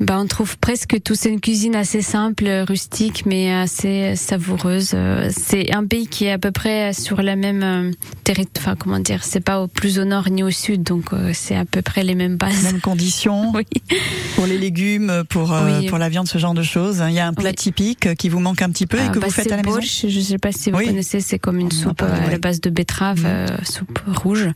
bah 0.00 0.16
on 0.18 0.26
trouve 0.26 0.58
presque 0.58 1.00
tout. 1.02 1.14
C'est 1.14 1.30
une 1.30 1.40
cuisine 1.40 1.74
assez 1.76 2.02
simple, 2.02 2.48
rustique, 2.68 3.24
mais 3.26 3.52
assez 3.52 4.16
savoureuse. 4.16 4.94
C'est 5.30 5.72
un 5.72 5.86
pays 5.86 6.06
qui 6.08 6.24
est 6.26 6.32
à 6.32 6.38
peu 6.38 6.50
près 6.50 6.92
sur 6.92 7.22
la 7.22 7.36
même 7.36 7.62
euh, 7.62 7.90
territoire. 8.24 8.48
Enfin, 8.66 8.76
comment 8.76 8.98
dire 8.98 9.22
C'est 9.24 9.40
pas 9.40 9.60
au 9.60 9.68
plus 9.68 9.98
au 9.98 10.04
nord 10.04 10.28
ni 10.30 10.42
au 10.42 10.50
sud, 10.50 10.82
donc 10.82 11.12
euh, 11.12 11.30
c'est 11.32 11.54
à 11.56 11.64
peu 11.64 11.80
près 11.82 12.02
les 12.02 12.14
mêmes 12.14 12.36
bases. 12.36 12.64
Mêmes 12.64 12.80
conditions 12.80 13.52
Oui. 13.54 13.64
pour 14.34 14.46
les 14.46 14.58
légumes, 14.58 15.22
pour 15.28 15.52
euh, 15.52 15.80
Oui. 15.80 15.86
pour 15.88 15.98
la 15.98 16.08
viande, 16.08 16.26
ce 16.28 16.38
genre 16.38 16.54
de 16.54 16.62
choses. 16.62 17.02
Il 17.08 17.14
y 17.14 17.20
a 17.20 17.26
un 17.26 17.34
plat 17.34 17.50
Oui. 17.50 17.54
typique 17.54 18.14
qui 18.16 18.28
vous 18.28 18.40
manque 18.40 18.62
un 18.62 18.70
petit 18.70 18.86
peu 18.86 18.98
et 18.98 19.02
Ah, 19.06 19.08
que 19.10 19.18
bah, 19.20 19.26
vous 19.26 19.32
faites 19.32 19.46
c'est 19.46 19.52
à 19.52 19.56
la 19.56 19.62
maison. 19.62 19.80
Je 19.80 20.20
sais 20.20 20.38
pas 20.38 20.52
si 20.52 20.70
vous 20.70 20.78
connaissez. 20.78 21.20
C'est 21.20 21.38
comme 21.38 21.56
On 21.58 21.60
une 21.60 21.70
soupe 21.72 22.02
à 22.02 22.30
la 22.30 22.38
base 22.38 22.60
de 22.60 22.70
betterave, 22.70 23.22
euh, 23.24 23.46
soupe 23.64 24.00
rouge. 24.06 24.48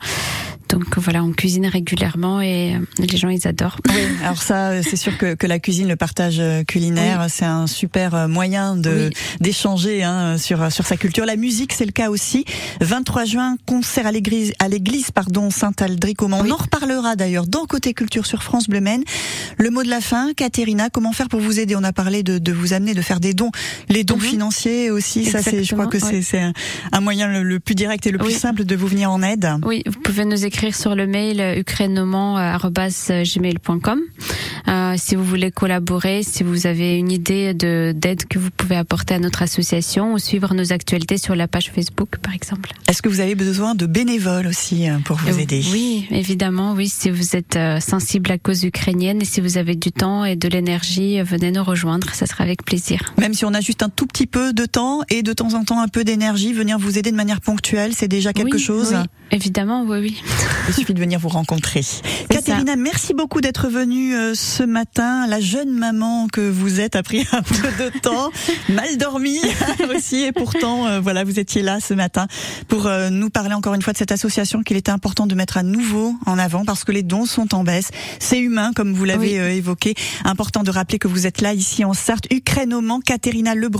Donc 0.73 0.97
voilà, 0.99 1.23
on 1.23 1.33
cuisine 1.33 1.67
régulièrement 1.67 2.41
et 2.41 2.75
euh, 2.75 2.79
les 2.99 3.17
gens 3.19 3.29
ils 3.29 3.47
adorent. 3.47 3.79
Oui, 3.91 4.01
alors 4.25 4.43
ça, 4.43 4.83
c'est 4.83 4.97
sûr 4.97 5.19
que, 5.19 5.35
que 5.35 5.47
la 5.47 5.59
cuisine, 5.59 5.87
le 5.87 5.97
partage 5.97 6.37
euh, 6.41 6.65
culinaire, 6.65 7.27
c'est 7.29 7.45
un 7.45 7.67
super 7.67 8.15
euh, 8.15 8.27
moyen 8.29 8.75
de 8.77 9.09
Oui. 9.11 9.17
d'échanger 9.41 10.03
hein, 10.03 10.39
sur 10.39 10.73
sur 10.73 10.87
sa 10.87 10.97
culture. 10.97 11.27
La 11.27 11.37
musique, 11.37 11.73
c'est 11.75 11.85
le 11.85 11.93
cas 11.93 12.09
aussi. 12.09 12.45
23 12.81 13.25
juin, 13.27 13.57
concert 13.67 14.07
à 14.07 14.13
l'église 14.13 14.53
à 14.61 14.69
l'église 14.69 15.11
pardon 15.11 15.51
Saint-Aldric. 15.51 16.23
Oui. 16.23 16.29
On 16.33 16.51
en 16.51 16.57
reparlera 16.57 17.17
d'ailleurs 17.17 17.47
dans 17.47 17.67
côté 17.67 17.93
culture 17.93 18.25
sur 18.25 18.43
France 18.43 18.69
Bleu 18.69 18.81
Maine. 18.81 19.03
Le 19.59 19.69
mot 19.71 19.83
de 19.83 19.91
la 19.91 20.01
fin, 20.01 20.33
Katerina, 20.35 20.89
comment 20.89 21.13
faire 21.13 21.29
pour 21.29 21.41
vous 21.41 21.61
aider? 21.61 21.77
On 21.77 21.85
a 21.85 21.93
parlé 21.93 22.23
de, 22.23 22.39
de 22.39 22.53
vous 22.53 22.73
amener, 22.73 22.95
de 22.95 23.03
faire 23.03 23.21
des 23.21 23.35
dons, 23.35 23.51
les 23.91 24.05
dons 24.05 24.17
Mhm. 24.17 24.21
financiers 24.23 24.91
aussi. 24.91 25.25
Ça, 25.27 25.43
c'est, 25.43 25.65
je 25.65 25.75
crois 25.75 25.87
que 25.87 25.99
c'est 25.99 26.41
un, 26.93 27.01
moyen 27.01 27.27
le, 27.29 27.43
le 27.43 27.61
plus 27.61 27.75
direct 27.75 28.07
et 28.07 28.11
le 28.11 28.19
plus 28.19 28.33
simple 28.39 28.65
de 28.65 28.75
vous 28.77 28.87
venir 28.87 29.11
en 29.11 29.23
aide. 29.23 29.49
Oui, 29.65 29.83
vous 29.87 30.01
pouvez 30.01 30.25
nous 30.25 30.45
écrire 30.45 30.62
sur 30.70 30.94
le 30.94 31.09
mail 31.09 31.40
euh, 31.40 31.57
ukrainemoment@gmail.com. 31.59 34.01
Euh, 34.68 34.94
si 34.96 35.16
vous 35.16 35.25
voulez 35.25 35.51
collaborer, 35.51 36.22
si 36.22 36.42
vous 36.44 36.66
avez 36.66 36.96
une 36.96 37.11
idée 37.11 37.53
de 37.55 37.92
d'aide 37.96 38.27
que 38.29 38.38
vous 38.38 38.51
pouvez 38.57 38.77
apporter 38.77 39.14
à 39.14 39.18
notre 39.18 39.42
association 39.42 40.12
ou 40.12 40.18
suivre 40.18 40.55
nos 40.55 40.72
actualités 40.72 41.18
sur 41.18 41.35
la 41.35 41.48
page 41.48 41.70
Facebook 41.75 42.18
par 42.22 42.35
exemple. 42.35 42.70
Est-ce 42.88 43.03
que 43.03 43.09
vous 43.09 43.20
avez 43.20 43.35
besoin 43.35 43.75
de 43.75 43.87
bénévoles 43.87 44.46
aussi 44.46 44.88
euh, 44.88 44.98
pour 45.05 45.16
vous 45.16 45.29
Euh, 45.37 45.42
aider? 45.42 45.62
Oui, 45.72 46.07
évidemment, 46.11 46.75
oui. 46.75 46.88
Si 46.88 47.11
vous 47.11 47.35
êtes 47.37 47.57
euh, 47.57 47.81
sensible 47.81 48.31
à 48.31 48.35
la 48.35 48.38
cause 48.38 48.62
ukrainienne 48.64 49.20
et 49.22 49.25
si 49.25 49.40
vous 49.40 49.57
avez 49.59 49.75
du 49.75 49.90
temps 49.92 50.25
et 50.25 50.37
de 50.37 50.48
l'énergie, 50.48 51.18
euh, 51.20 51.25
venez 51.25 51.51
nous 51.51 51.64
rejoindre, 51.64 52.09
ça 52.14 52.27
sera 52.27 52.44
avec 52.44 52.64
plaisir. 52.64 53.12
Même 53.18 53.35
si 53.35 53.44
on 53.44 53.55
a 53.55 53.61
juste 53.61 53.83
un 53.83 53.88
tout 53.88 54.07
petit 54.07 54.27
peu 54.27 54.53
de 54.53 54.66
temps 54.66 55.01
et 55.11 55.22
de 55.22 55.33
temps 55.33 55.55
en 55.55 55.64
temps 55.64 55.81
un 55.81 55.88
peu 55.88 56.05
d'énergie, 56.05 56.53
venir 56.53 56.79
vous 56.79 56.98
aider 56.98 57.11
de 57.11 57.16
manière 57.16 57.40
ponctuelle, 57.40 57.92
c'est 57.94 58.09
déjà 58.09 58.33
quelque 58.33 58.57
Oui, 58.57 58.62
chose? 58.62 58.92
oui, 58.94 59.05
évidemment, 59.33 59.85
oui, 59.88 59.98
oui. 60.01 60.22
Il 60.69 60.75
suffit 60.75 60.95
de 60.95 61.01
venir 61.01 61.19
vous 61.19 61.29
rencontrer. 61.29 61.83
Katerina, 62.29 62.77
merci 62.77 63.15
beaucoup 63.15 63.41
d'être 63.41 63.69
venue 63.69 64.15
euh, 64.15 64.35
ce 64.35 64.62
matin. 64.62 65.27
La 65.27 65.41
jeune 65.41 65.71
maman 65.71 66.29
que 66.33 66.41
vous 66.41 66.81
êtes 66.81 66.97
a 66.97 67.03
pris 67.03 67.27
un 67.33 67.43
peu 67.43 67.85
de 67.85 67.99
temps, 68.01 68.31
mal 68.69 68.97
dormi 68.97 69.38
aussi, 69.97 70.23
et 70.23 70.33
pourtant, 70.33 70.87
euh, 70.87 71.01
voilà, 71.01 71.25
vous 71.25 71.38
étiez 71.38 71.62
là 71.62 71.79
ce 71.81 71.95
matin 71.95 72.27
pour 72.69 72.87
euh, 72.87 73.11
nous 73.11 73.31
parler 73.31 73.55
encore 73.55 73.75
une 73.75 73.83
fois 73.83 73.93
de 73.93 73.99
cette 73.99 74.12
association 74.12 74.62
qu'il 74.62 74.77
était 74.77 74.91
important 74.93 75.27
de 75.27 75.35
mettre 75.35 75.57
à 75.57 75.62
nouveau 75.62 76.15
en 76.27 76.38
avant 76.38 76.65
parce 76.65 76.85
que 76.85 76.93
les 76.93 77.03
dons 77.03 77.27
sont 77.27 77.55
en 77.55 77.65
baisse. 77.65 77.91
C'est 78.19 78.38
humain, 78.38 78.71
comme 78.75 78.93
vous 78.95 79.05
l'avez 79.05 79.41
Oui. 79.41 79.57
évoqué. 79.57 79.95
Important 80.25 80.62
de 80.62 80.71
rappeler 80.71 80.99
que 80.99 81.09
vous 81.09 81.27
êtes 81.27 81.41
là 81.41 81.55
ici 81.55 81.85
en 81.85 81.93
Sarthe, 81.95 82.27
Ukraine 82.33 82.73
au 82.75 82.81
Mans, 82.81 83.01
Katerina 83.01 83.55
Lebreton. 83.55 83.73